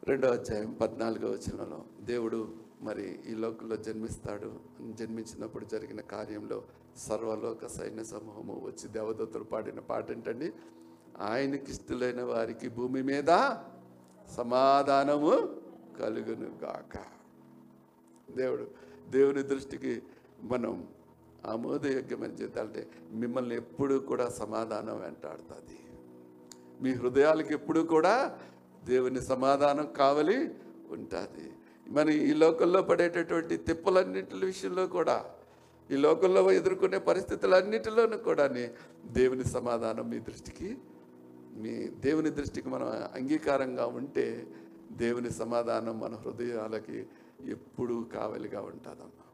[0.04, 4.60] రెండో అధ్యాయం పద్నాలుగో వచనంలో దేవుడు మరి ఈ లోకంలో జన్మిస్తాడు.
[4.92, 6.64] జన్మించినప్పుడు జరిగిన కార్యంలో
[6.96, 10.52] సర్వలోక సైన్య సమూహము వచ్చి దేవదత్తులు పాడిన పాట ఏంటండి?
[11.20, 13.56] ఆయనకిష్టులైన వారికి భూమి మీద
[14.36, 15.60] సమాధానము
[16.00, 16.98] కలుగును గాక.
[18.36, 18.70] దేవుడు
[19.08, 20.02] దేవుని దృష్టికి
[20.42, 20.88] మనం
[21.46, 25.78] ఆమోదయోగ్యమైన జీవితాలంటే మిమ్మల్ని ఎప్పుడూ కూడా సమాధానం వెంటాడుతుంది.
[26.82, 28.38] మీ హృదయాలకు ఎప్పుడు కూడా
[28.84, 30.54] దేవుని సమాధానం కావలి
[30.90, 31.53] ఉంటుంది.
[31.88, 35.24] మరి ఈ లోకంలో పడేటటువంటి తిప్పలన్నింటి విషయంలో కూడా
[35.90, 38.48] ఈ లోకంలో ఎదుర్కొనే పరిస్థితులన్నిటిలోనూ కూడా
[39.06, 40.78] దేవుని సమాధానం మీ దృష్టికి
[41.56, 44.46] మీ దేవుని దృష్టికి మనం అంగీకారంగా ఉంటే
[44.92, 47.06] దేవుని సమాధానం మన హృదయాలకి
[47.44, 49.24] ఎప్పుడూ కావలిగా ఉంటుందమ్మా.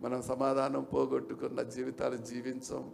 [0.00, 2.90] మనం సమాధానం పోగొట్టుకున్న జీవితాలు జీవించం.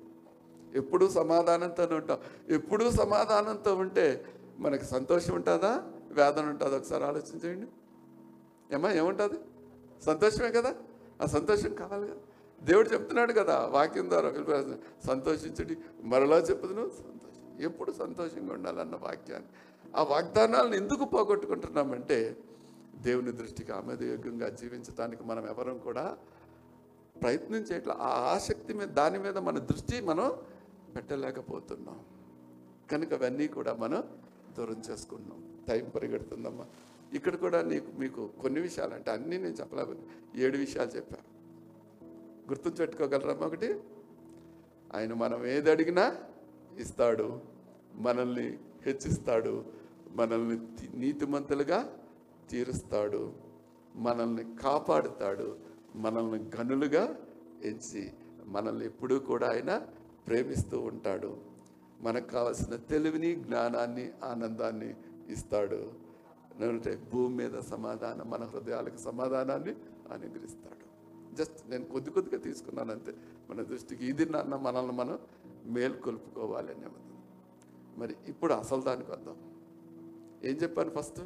[0.74, 2.18] ఎప్పుడూ సమాధానంతో ఉంటాం.
[2.48, 4.24] ఎప్పుడూ సమాధానంతో ఉంటే
[4.58, 5.82] మనకి సంతోషం ఉంటుందా?
[6.10, 6.76] వేదన ఉంటుందా?
[6.76, 7.66] ఒకసారి ఆలోచించండి
[8.72, 9.38] ఏమా ఏముంటుంది?
[10.02, 10.74] సంతోషమే కదా?
[11.22, 12.18] ఆ సంతోషం కావాలి కదా?
[12.62, 14.52] దేవుడు చెప్తున్నాడు కదా వాక్యం ద్వారా పిలిపి
[15.06, 15.76] సంతోషించడి.
[16.02, 17.64] మరలా చెప్పుదును సంతోషం.
[17.64, 19.48] ఎప్పుడు సంతోషంగా ఉండాలన్న వాక్యాన్ని.
[19.96, 22.36] ఆ వాగ్దానాలను ఎందుకు పోగొట్టుకుంటున్నామంటే
[22.96, 26.16] దేవుని దృష్టికి ఆమెదయోగ్యంగా జీవించడానికి మనం ఎవరం కూడా
[27.22, 30.32] ప్రయత్నం చేయట్లా ఆ ఆసక్తి మీద దాని మీద మన దృష్టి మనం
[30.96, 32.00] పెట్టలేకపోతున్నాం.
[32.92, 34.04] కనుక అవన్నీ కూడా మనం
[34.58, 35.64] దూరం చేసుకుంటున్నాం.
[35.68, 36.66] టైం పరిగెడుతుందమ్మా.
[37.12, 40.02] ఇక్కడ కూడా నీకు మీకు కొన్ని విషయాలు అంటే అన్నీ నేను చెప్పలేదు
[40.36, 41.32] ఏడు విషయాలు చెప్పాను
[42.48, 43.80] గుర్తుంచుపెట్టుకోగలరమ్మా ఒకటి
[44.94, 46.16] ఆయన మనం ఏది అడిగినా
[46.78, 47.40] ఇస్తాడు.
[47.94, 49.64] మనల్ని హెచ్చిస్తాడు.
[50.10, 50.58] మనల్ని
[50.94, 51.98] నీతిమంతులుగా
[52.50, 53.32] తీరుస్తాడు.
[53.96, 55.56] మనల్ని కాపాడుతాడు.
[55.94, 57.16] మనల్ని గనులుగా
[57.64, 58.12] ఎంచి
[58.44, 59.86] మనల్ని ఎప్పుడూ కూడా ఆయన
[60.26, 61.36] ప్రేమిస్తూ ఉంటాడు.
[62.00, 64.94] మనకు కావలసిన తెలివిని జ్ఞానాన్ని ఆనందాన్ని
[65.28, 66.01] ఇస్తాడు.
[66.60, 69.74] అంటే భూమి మీద సమాధానం మన హృదయాలకు సమాధానాన్ని
[70.12, 70.82] అనుగ్రహిస్తాడు.
[71.34, 73.14] జస్ట్ నేను కొద్ది కొద్దిగా తీసుకున్నాను అంతే
[73.50, 75.18] మన దృష్టికి ఇది నాన్న మనల్ని మనం
[75.64, 77.12] మేల్కొల్పుకోవాలి అనే ఉంది.
[78.00, 79.36] మరి ఇప్పుడు అసలు దానికి వద్దాం.
[80.44, 81.20] ఏం చెప్పాను ఫస్ట్?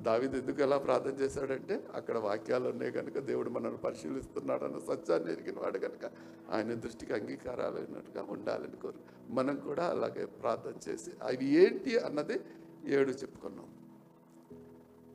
[0.00, 5.58] దావిది ఎందుకు ఎలా ప్రార్థన చేశాడంటే అక్కడ వాక్యాలు ఉన్నాయి కనుక దేవుడు మనల్ని పరిశీలిస్తున్నాడు అన్న సత్యాన్ని ఎరిగిన
[5.58, 6.10] వాడు కనుక
[6.52, 8.94] ఆయన దృష్టికి అంగీకారాలు అయినట్టుగా ఉండాలని కోరు.
[9.28, 12.40] మనం కూడా అలాగే ప్రార్థన చేసి అవి ఏంటి అన్నది
[12.86, 13.66] ఏడు చెప్పుకున్నాం.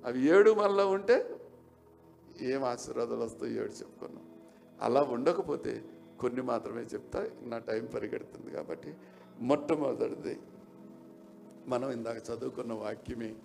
[0.06, 1.36] అవి ఏడు మనలో ఉంటే
[2.42, 4.26] ఏం ఆశీర్వాదాలు వస్తాయి ఏడు చెప్పుకున్నాం.
[4.82, 5.84] అలా ఉండకపోతే
[6.20, 8.94] కొన్ని మాత్రమే చెప్తా నా టైం పరిగెడుతుంది కాబట్టి
[9.40, 10.40] మొట్టమొదటిది
[11.68, 13.36] మనం ఇందాక చదువుకున్న వాక్యమే.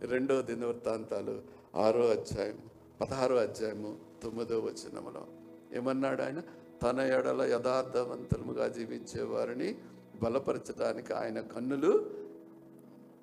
[0.00, 1.42] రెండో దినవృత్తాంతాలు
[1.74, 2.58] ఆరో అధ్యాయం
[3.00, 5.26] పదహారో అధ్యాయము తొమ్మిదో వచనంలో
[5.72, 6.42] ఏమన్నాడు ఆయన?
[6.82, 9.78] తన ఎడల యథార్థవంతముగా జీవించే వారిని
[10.22, 12.23] బలపరచడానికి ఆయన కన్నులు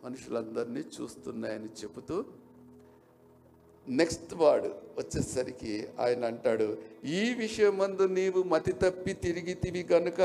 [0.03, 2.25] మనుషులందరినీ చూస్తున్నాయని చెబుతూ
[3.87, 10.21] నెక్స్ట్ వర్డ్ వచ్చేసరికి ఆయన అంటాడు ఈ విషయమందు నీవు మతి తప్పి తిరిగితివి కనుక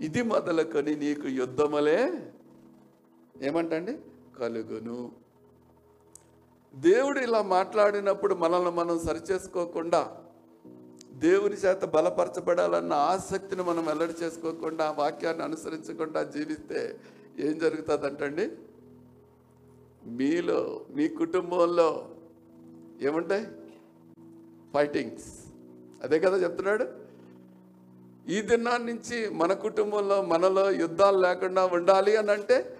[0.00, 2.12] ఇది మొదలుకొని నీకు యుద్ధములే
[3.40, 3.98] ఏమంటండి?
[4.38, 5.12] కలుగును.
[6.74, 10.16] దేవుడు ఇలా మాట్లాడినప్పుడు మనల్ని మనం సరిచేసుకోకుండా
[11.14, 17.00] దేవుని చేత బలపరచబడాలన్న ఆసక్తిని మనం వెల్లడి చేసుకోకుండా వాక్యాన్ని అనుసరించకుండా జీవిస్తే
[17.38, 18.50] ఏం జరుగుతుంది అంటండి
[20.06, 22.10] మీలో మీ కుటుంబంలో
[23.00, 23.46] ఏముంటాయి?
[24.74, 25.44] ఫైటింగ్స్
[26.02, 26.86] అదే కదా చెప్తున్నాడు?
[28.28, 32.78] ఈ దినా నుంచి మన కుటుంబంలో మనలో యుద్ధాలు లేకుండా ఉండాలి అని అంటే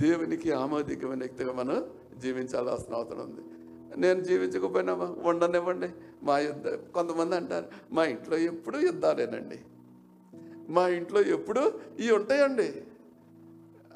[0.00, 1.86] దేవునికి ఆమోదికమైన వ్యక్తిగా మనం
[2.18, 3.40] జీవించాల్సిన అవసరం ఉంది.
[4.00, 5.88] నేను జీవించకపోయినా ఉండనివ్వండి.
[6.22, 9.58] మా యుద్ధ కొంతమంది అంటారు మా ఇంట్లో ఎప్పుడు యుద్ధాలేనండి.
[10.72, 11.60] మా ఇంట్లో ఎప్పుడు
[11.98, 12.84] ఇవి ఉంటాయండి.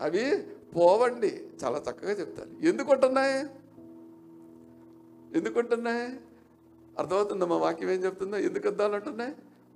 [0.00, 0.42] అవి
[0.76, 1.48] పోవండి.
[1.64, 2.50] చాలా చక్కగా చెప్తారు.
[2.66, 3.38] ఎందుకు ఉంటున్నాయి
[5.38, 6.20] ఎందుకు ఉంటున్నాయి
[6.98, 8.36] అర్థమవుతుందా మా వాక్యం ఏం చెప్తుందో?
[8.36, 8.94] ఎందుకు యుద్ధాలు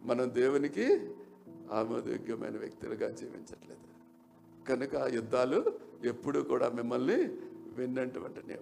[0.02, 0.84] మనం దేవునికి
[1.72, 3.84] ఆమోదయోగ్యమైన వ్యక్తులుగా జీవించట్లేదు.
[4.68, 5.64] కనుక ఆ యుద్ధాలు
[6.04, 7.16] ఎప్పుడూ కూడా మిమ్మల్ని
[7.76, 8.18] వెన్నంటి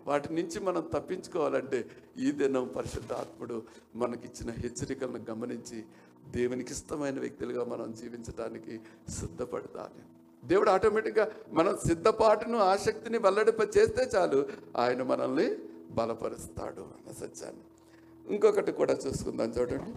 [0.06, 3.62] వాటి నుంచి మనం తప్పించుకోవాలంటే ఈ దినం పరిశుద్ధాత్ముడు
[3.94, 5.84] మనకిచ్చిన హెచ్చరికలను గమనించి
[6.30, 14.48] దేవునికి ఇష్టమైన వ్యక్తులుగా మనం జీవించడానికి సిద్ధపడతాలి దేవుడు ఆటోమేటిక్గా మనం సిద్ధపాటును ఆసక్తిని వెల్లడిప చేస్తే చాలు.
[14.76, 15.56] ఆయన మనల్ని
[15.90, 17.62] బలపరుస్తాడు అన్న సత్యాన్ని.
[18.34, 19.94] ఇంకొకటి కూడా చూసుకుందాం చూడండి.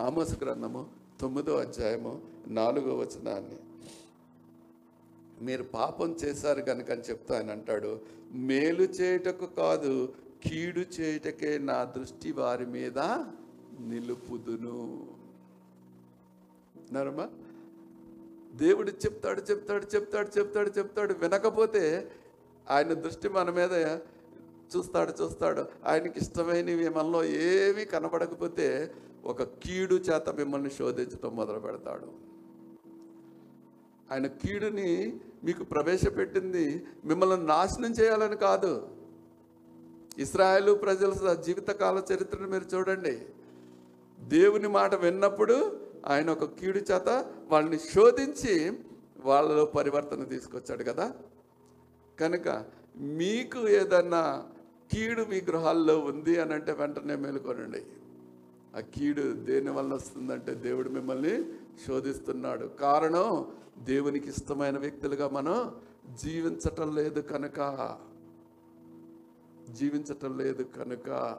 [0.00, 0.86] ఆమోస గ్రంథము
[1.20, 3.58] తొమ్మిదో అధ్యాయము నాలుగో వచనాన్ని.
[5.44, 8.00] మీరు పాపం చేశారు కనుక అని చెప్తా ఆయన అంటాడు.
[8.32, 10.12] మేలు చేయుటకు కాదు
[10.44, 12.98] కీడు చేయుటకే నా దృష్టి వారి మీద
[13.80, 15.06] నిలుపుదును.
[16.92, 17.28] నరమా?
[18.56, 21.14] దేవుడు చెప్తాడు చెప్తాడు చెప్తాడు చెప్తాడు చెప్తాడు.
[21.14, 22.10] వినకపోతే
[22.70, 23.98] ఆయన దృష్టి మన మీద
[24.76, 25.64] చూస్తాడు చూస్తాడు.
[25.84, 28.94] ఆయనకి ఇష్టమైనవి మనలో ఏవి కనబడకపోతే
[29.24, 32.06] ఒక కీడు చేత మిమ్మల్ని శోధించడం మొదలు పెడతాడు.
[34.12, 38.88] ఆయన కీడుని మీకు ప్రవేశపెట్టింది మిమ్మల్ని నాశనం చేయాలని కాదు.
[40.18, 43.22] ఇస్రాయేలు ప్రజల జీవితకాల చరిత్రను మీరు చూడండి.
[44.20, 48.78] దేవుని మాట విన్నప్పుడు ఆయన ఒక కీడు చేత వాళ్ళని శోధించి
[49.20, 51.14] వాళ్ళలో పరివర్తన తీసుకొచ్చాడు కదా.
[52.20, 52.64] కనుక
[52.96, 54.46] మీకు ఏదన్నా
[54.92, 57.82] కీడు మీ గృహాల్లో ఉంది అని అంటే వెంటనే మేలుకోనండి.
[58.76, 61.44] ఆ కీడు దేని వల్ల వస్తుందంటే దేవుడు మిమ్మల్ని
[61.86, 62.66] శోధిస్తున్నాడు.
[62.66, 63.46] కారణం
[63.78, 65.76] దేవునికి ఇష్టమైన వ్యక్తులుగా మనం
[66.24, 67.98] జీవించటం లేదు కనుక.
[69.72, 71.38] జీవించటం లేదు కనుక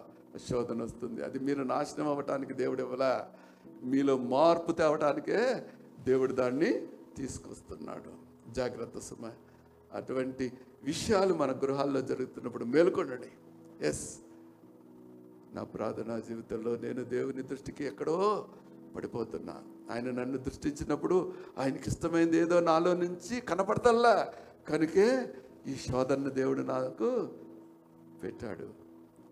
[0.50, 1.24] శోధన వస్తుంది.
[1.24, 3.30] అది మీరు నాశనం అవ్వటానికి దేవుడు ఇవ్వలా.
[3.84, 5.66] మీలో మార్పు తేవటానికే
[6.04, 8.28] దేవుడు దాన్ని తీసుకొస్తున్నాడు.
[8.52, 9.32] జాగ్రత్త సుమ.
[9.94, 10.54] అటువంటి
[10.84, 13.30] విషయాలు మన గృహాల్లో జరుగుతున్నప్పుడు మేలుకొనండి.
[13.86, 14.20] ఎస్
[15.54, 18.48] నా ప్రార్థనా జీవితంలో నేను దేవుని దృష్టికి ఎక్కడో
[18.96, 19.64] పడిపోతున్నా.
[19.92, 24.34] ఆయన నన్ను దృష్టించినప్పుడు ఆయనకి ఇష్టమైంది ఏదో నాలో నుంచి కనపడతల్లా.
[24.68, 25.34] కనుకే
[25.68, 27.30] ఈ శోధన దేవుడు నాకు
[28.24, 28.70] పెట్టాడు.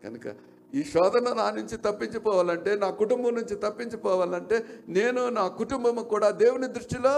[0.04, 4.58] కనుక ఈ శోధన నా నుంచి తప్పించిపోవాలంటే నా కుటుంబం నుంచి తప్పించిపోవాలంటే
[4.88, 7.14] నేను నా కుటుంబం కూడా దేవుని దృష్టిలో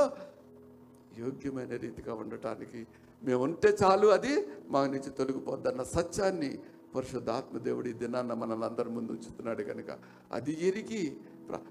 [1.20, 2.82] యోగ్యమైన రీతిగా ఉండటానికి
[3.22, 4.34] మేము ఉంటే చాలు అది
[4.70, 6.52] మా నుంచి తొలగిపోద్దన్న సత్యాన్ని
[6.96, 9.90] పరిశుద్ధాత్మ దేవుడి దినాన్న మనల్ని అందరి ముందు ఉంచుతున్నాడు కనుక.
[10.32, 11.02] అది ఎరిగి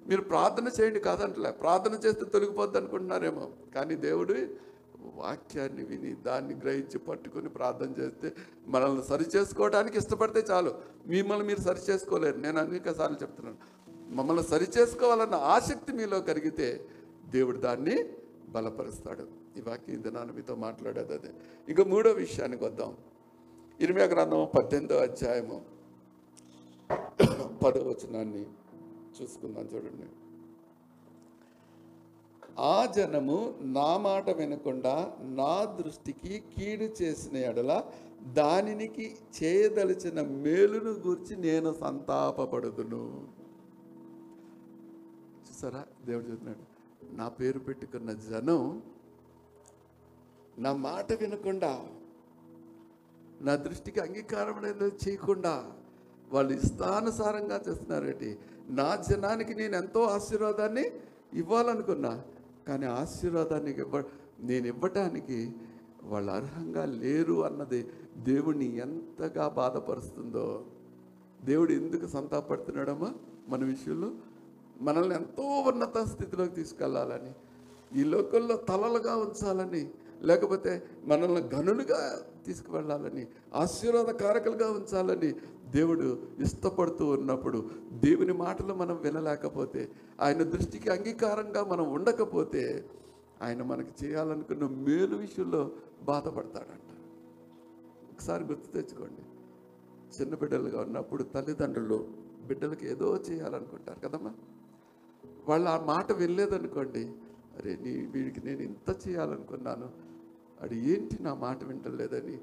[0.08, 3.46] మీరు ప్రార్థన చేయండి కాదంటలే ప్రార్థన చేస్తే తొలగిపోద్ది అనుకుంటున్నారేమో.
[3.74, 4.36] కానీ దేవుడు
[5.20, 8.28] వాక్యాన్ని విని దాన్ని గ్రహించి పట్టుకొని ప్రార్థన చేస్తే
[8.74, 10.72] మనల్ని సరి చేసుకోవడానికి ఇష్టపడితే చాలు.
[11.14, 13.58] మిమ్మల్ని మీరు సరి చేసుకోలేరు నేను అనేకసార్లు చెప్తున్నాను.
[14.16, 16.68] మమ్మల్ని సరి చేసుకోవాలన్న ఆసక్తి మీలో కలిగితే
[17.34, 17.96] దేవుడు దాన్ని
[18.56, 19.24] బలపరుస్తాడు.
[19.58, 21.30] ఈ వాక్యం దినాన్ని మీతో మాట్లాడేది అదే.
[21.72, 22.92] ఇక మూడో విషయానికి వద్దాం.
[23.80, 25.58] ఇరిమియా గ్రంథం పద్దెనిమిదో అధ్యాయము
[27.62, 28.44] పదవచనాన్ని
[29.16, 30.06] చూసుకుందాం చూడండి.
[32.58, 37.84] ఆ జనము నా మాట వినకుండా నా దృష్టికి కీడు చేసిన ఎడల
[38.32, 43.28] దానికి చేయదలిచిన మేలును గురించి నేను సంతాపపడుదును.
[45.48, 45.84] చూసారా?
[46.06, 46.76] దేవుడు చెప్తున్నాడు
[47.14, 48.82] నా పేరు పెట్టుకున్న జనం
[50.58, 51.86] నా మాట వినకుండా
[53.40, 55.72] నా దృష్టికి అంగీకారం చేయకుండా
[56.32, 58.38] వాళ్ళు ఇష్టానుసారంగా చేస్తున్నారేంటి?
[58.68, 60.84] నా జనానికి నేను ఎంతో ఆశీర్వాదాన్ని
[61.32, 62.24] ఇవ్వాలనుకున్నా.
[62.68, 63.96] కానీ ఆశీర్వాదాన్ని ఇవ్వ
[64.40, 65.38] నేను ఇవ్వటానికి
[66.02, 67.80] వాళ్ళు అర్హంగా లేరు అన్నది
[68.16, 70.46] దేవుణ్ణి ఎంతగా బాధపరుస్తుందో.
[71.44, 73.10] దేవుడు ఎందుకు సంతాపడుతున్నాడమ్మా
[73.48, 74.10] మన విషయంలో?
[74.80, 77.32] మనల్ని ఎంతో ఉన్నత స్థితిలోకి తీసుకెళ్ళాలని
[78.00, 79.82] ఈ లోకల్లో తలలుగా ఉంచాలని
[80.22, 85.32] లేకపోతే మనల్ని గనులుగా తీసుకువెళ్ళాలని ఆశీర్వాదకారకులుగా ఉంచాలని
[85.70, 89.88] దేవుడు ఇష్టపడుతూ ఉన్నప్పుడు దేవుని మాటలు మనం వినలేకపోతే
[90.20, 92.84] ఆయన దృష్టికి అంగీకారంగా మనం ఉండకపోతే
[93.42, 96.90] ఆయన మనకి చేయాలనుకున్న మేలు విషయంలో బాధపడతాడంట.
[98.12, 99.22] ఒకసారి గుర్తు తెచ్చుకోండి.
[100.20, 102.08] చిన్న బిడ్డలుగా ఉన్నప్పుడు తల్లిదండ్రులు
[102.46, 104.34] బిడ్డలకి ఏదో చేయాలనుకుంటారు కదమ్మా?
[105.48, 107.12] వాళ్ళు ఆ మాట వినలేదనుకోండి
[107.58, 110.05] అరే నీ వీడికి నేను ఇంత చేయాలనుకున్నాను
[110.62, 112.38] అది ఏంటి నా మాట వింటలేదని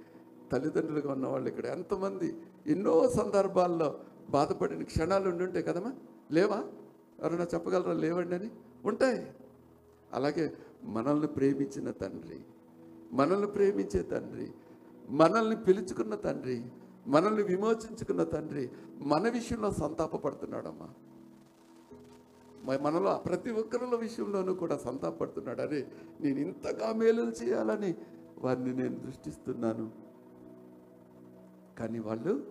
[0.51, 1.65] తల్లిదండ్రులుగా ఉన్న వాళ్ళు ఇక్కడ.
[1.65, 2.37] ఎంతమంది
[2.67, 3.99] ఎన్నో సందర్భాల్లో
[4.29, 5.93] బాధపడిన క్షణాలు ఉండి ఉంటాయి కదమ్మా.
[6.31, 6.63] లేవా?
[7.19, 7.93] ఎవరైనా చెప్పగలరా?
[7.93, 8.51] లేవండి అని?
[8.85, 9.27] ఉంటాయి.
[10.13, 10.53] అలాగే
[10.83, 12.39] మనల్ని ప్రేమించిన తండ్రి
[13.11, 14.51] మనల్ని ప్రేమించే తండ్రి
[15.09, 16.65] మనల్ని పిలుచుకున్న తండ్రి
[17.07, 20.89] మనల్ని విమోచించుకున్న తండ్రి మన విషయంలో సంతాపపడుతున్నాడమ్మా.
[22.63, 25.83] మనలో ప్రతి ఒక్కరిలో విషయంలోనూ కూడా సంతాపడుతున్నాడని
[26.21, 27.95] నేను ఇంతగా మేలులు చేయాలని
[28.37, 29.91] వారిని నేను దృష్టిస్తున్నాను.
[31.79, 32.47] కానీ వాళ్ళు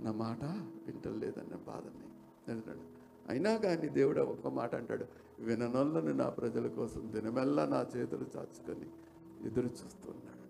[0.00, 0.44] నా మాట
[0.86, 2.06] వింటలేదన్న బాధని
[2.52, 2.80] అంటున్నాడు.
[3.28, 5.04] అయినా కానీ దేవుడు ఒక మాట అంటాడు.
[5.38, 8.86] విననొల్లని నా ప్రజల కోసం దినమెల్లా నా చేతులు చాచుకొని
[9.46, 10.40] ఎదురు చూస్తున్నాడు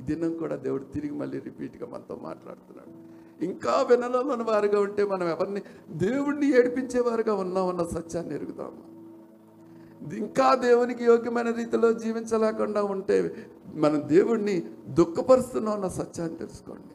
[0.00, 3.09] ఈ దినం కూడా దేవుడు తిరిగి మళ్ళీ రిపీట్గా మనతో మాట్లాడుతున్నాడు.
[3.42, 8.90] ఇంకా విననొల్లని వారుగా ఉంటే మనం ఎవరిని దేవుణ్ణి ఏడిపించేవారుగా ఉన్నామన్న సత్యాన్ని ఎరుగుదాము
[10.14, 16.94] ఇంకా దేవునికి యోగ్యమైన రీతిలో జీవించలేకుండా ఉంటే మనం దేవుణ్ణి దుఃఖపరుస్తున్నాం అన్న సత్యాన్ని తెలుసుకోండి.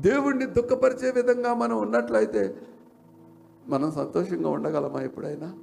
[0.00, 2.56] దేవుణ్ణి దుఃఖపరిచే విధంగా మనం ఉన్నట్లయితే
[3.68, 5.58] మనం సంతోషంగా ఉండగలమా ఎప్పుడైనా?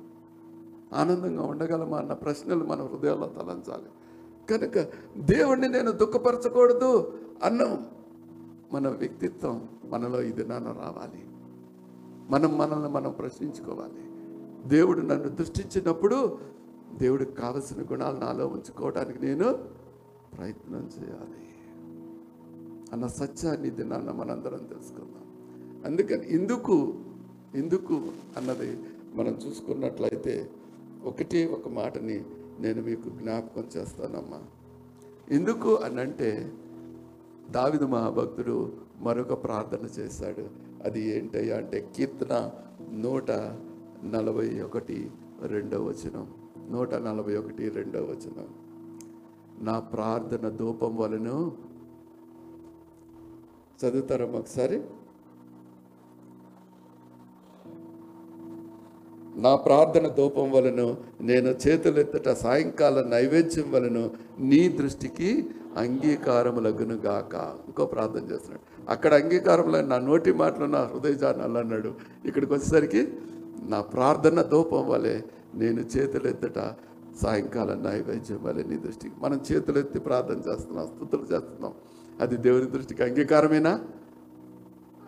[0.94, 3.90] ఆనందంగా ఉండగలమా అన్న ప్రశ్నలు మన హృదయాల్లో తలంచాలి.
[4.50, 4.88] కనుక
[5.18, 7.78] దేవుణ్ణి నేను దుఃఖపరచకూడదు అన్న
[8.74, 9.70] మన వ్యక్తిత్వం.
[9.90, 11.26] మనలో ఈ దినాన రావాలి.
[12.30, 14.08] మనం మనల్ని మనం ప్రశ్నించుకోవాలి.
[14.70, 16.38] దేవుడు నన్ను దృష్టించినప్పుడు
[16.98, 19.54] దేవుడికి కావలసిన గుణాలు నాలో ఉంచుకోవడానికి నేను
[20.38, 21.48] ప్రయత్నం చేయాలి.
[22.94, 25.28] అన్న సత్యాన్ని దినాన్న మనందరం తెలుసుకుందాం.
[25.86, 26.94] అందుకని ఎందుకు
[27.56, 27.94] ఎందుకు
[28.38, 28.80] అన్నది
[29.14, 30.50] మనం చూసుకున్నట్లయితే
[31.06, 32.26] ఒకటి ఒక మాటని
[32.60, 34.40] నేను మీకు జ్ఞాపకం చేస్తానమ్మా.
[35.32, 36.52] ఎందుకు అని అంటే
[37.52, 40.50] దావిదు మహాభక్తుడు మరొక ప్రార్థన చేశాడు.
[40.84, 42.52] అది ఏంటయ్యా అంటే కీర్తన
[42.92, 43.32] నూట
[44.04, 46.28] నలభై ఒకటి రెండవ వచనం.
[46.70, 48.48] నూట నలభై ఒకటి రెండవ వచనం.
[49.60, 51.52] నా ప్రార్థన ధూపం వలన
[53.86, 54.82] చదువుతారా ఒకసారి
[59.36, 67.56] నా ప్రార్థన ధూపం వలను నేను చేతులెత్తట సాయంకాల నైవేద్యం వలను నీ దృష్టికి అంగీకారములగును గాక.
[67.66, 68.77] ఇంకో ప్రార్థన చేస్తున్నాడు.
[68.88, 71.94] అక్కడ అంగీకారంలో నా నోటి మాటలు నా హృదయజానాలు అన్నాడు
[72.26, 73.14] ఇక్కడికి వచ్చేసరికి
[73.64, 75.22] నా ప్రార్థన ధూపం వలె
[75.56, 76.76] నేను చేతులెత్తట
[77.22, 79.16] సాయంకాలం నైవేద్యం వలె నీ దృష్టికి.
[79.20, 81.74] మనం చేతులెత్తి ప్రార్థన చేస్తున్నాం స్థుతులు చేస్తున్నాం.
[82.22, 83.82] అది దేవుని దృష్టికి అంగీకారమేనా?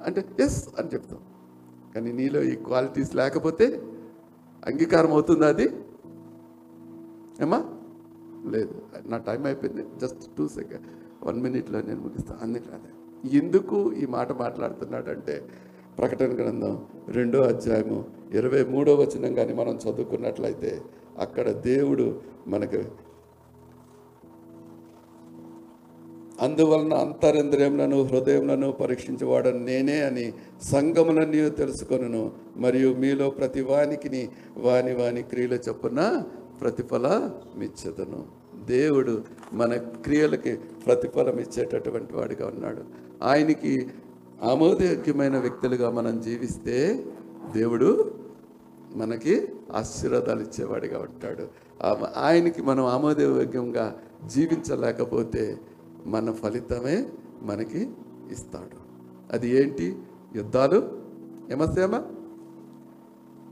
[0.05, 1.19] అంటే ఎస్ అని చెప్తాం.
[1.95, 3.83] కానీ నీలో ఈ క్వాలిటీస్ లేకపోతే
[4.65, 5.69] అంగీకారం అవుతుందా అది?
[7.41, 7.63] ఏమా
[8.49, 8.81] లేదు.
[9.05, 9.85] నా టైం అయిపోయింది.
[10.01, 10.81] జస్ట్ టూ సెకండ్
[11.23, 12.98] వన్ మినిట్లో నేను ముగిస్తాను అందుకే అదే.
[13.25, 15.43] ఎందుకు ఈ మాట మాట్లాడుతున్నాడంటే
[15.97, 20.81] ప్రకటన గ్రంథం రెండో అధ్యాయము ఇరవై మూడో వచనం కానీ మనం చదువుకున్నట్లయితే
[21.19, 22.77] అక్కడ దేవుడు మనకు
[26.41, 32.31] అందువలన అంతరింద్రియములను హృదయములను పరీక్షించేవాడని నేనే అని సంగములన్నీ తెలుసుకొనును.
[32.57, 36.23] మరియు మీలో ప్రతి వానికి వాని వాని క్రియల చొప్పున
[36.61, 38.25] ప్రతిఫలమిచ్చదను.
[38.65, 40.55] దేవుడు మన క్రియలకి
[40.85, 43.08] ప్రతిఫలం ఇచ్చేటటువంటి వాడిగా ఉన్నాడు.
[43.23, 43.87] ఆయనకి
[44.43, 47.05] ఆమోదయోగ్యమైన వ్యక్తులుగా మనం జీవిస్తే
[47.53, 48.15] దేవుడు
[48.95, 51.47] మనకి ఆశీర్వాదాలు ఇచ్చేవాడిగా ఉంటాడు.
[52.17, 55.59] ఆయనకి మనం ఆమోదయోగ్యంగా జీవించలేకపోతే
[56.05, 57.09] మన ఫలితమే
[57.41, 57.91] మనకి
[58.31, 58.77] ఇస్తాడు.
[59.33, 59.99] అది ఏంటి?
[60.35, 61.01] యుద్ధాలు?
[61.51, 62.03] ఏమస్తేమా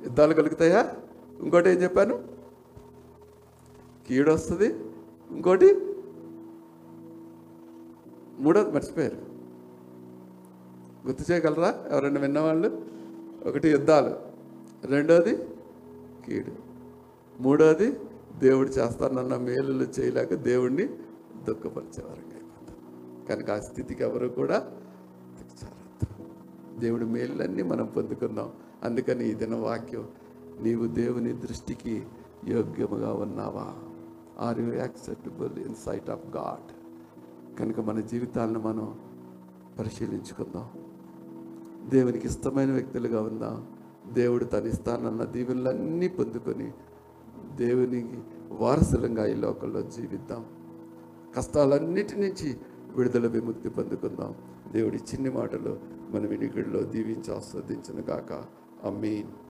[0.04, 0.96] యుద్ధాలు కలుగుతాయా?
[1.44, 2.24] ఇంకోటి ఏం చెప్పాను?
[4.08, 4.68] కీడు వస్తుంది
[5.32, 5.76] ఇంకోటి?
[8.40, 9.27] మూడోది మర్చిపోయారు.
[11.08, 11.86] గుర్తు చేయగలరా?
[11.92, 12.86] ఎవరైనా విన్నవాళ్ళు?
[13.46, 14.16] ఒకటి యుద్ధాలు.
[14.88, 15.36] రెండోది
[16.26, 16.52] కీడు.
[17.42, 17.92] మూడోది
[18.40, 20.88] దేవుడు చేస్తానన్న మేలులు చేయలేక దేవుణ్ణి
[21.44, 24.60] దుఃఖపరిచేవారంగా అయిపోతాం కనుక ఆ స్థితికి ఎవరు కూడా
[25.40, 26.26] దిగజారొద్దు.
[26.80, 28.52] దేవుడి మేలులన్నీ మనం పొందుకుందాం.
[28.84, 30.08] అందుకని ఈ దిన వాక్యం
[30.62, 32.04] నీవు దేవుని దృష్టికి
[32.48, 33.74] యోగ్యముగా ఉన్నావా?
[34.48, 36.72] Are you acceptable in sight of God
[37.60, 39.00] కనుక మన జీవితాలను మనం
[39.80, 40.87] పరిశీలించుకుందాం.
[41.90, 43.68] దేవునికి ఇష్టమైన వ్యక్తులుగా ఉందాం
[44.14, 46.72] దేవుడు తను ఇస్తానన్న దీవెనలన్నీ పొందుకొని
[47.56, 48.18] దేవునికి
[48.52, 50.46] వారసులంగా ఈ లోకంలో జీవిద్దాం.
[51.38, 52.58] కష్టాలన్నిటి నుంచి
[52.96, 54.36] విడుదల విముక్తి పొందుకుందాం.
[54.72, 55.80] దేవుడి చిన్ని మాటలు
[56.12, 58.44] మన వినికిడిలో దీవించి ఆస్వాదించిన గాక.
[58.84, 59.28] అమ్మీన్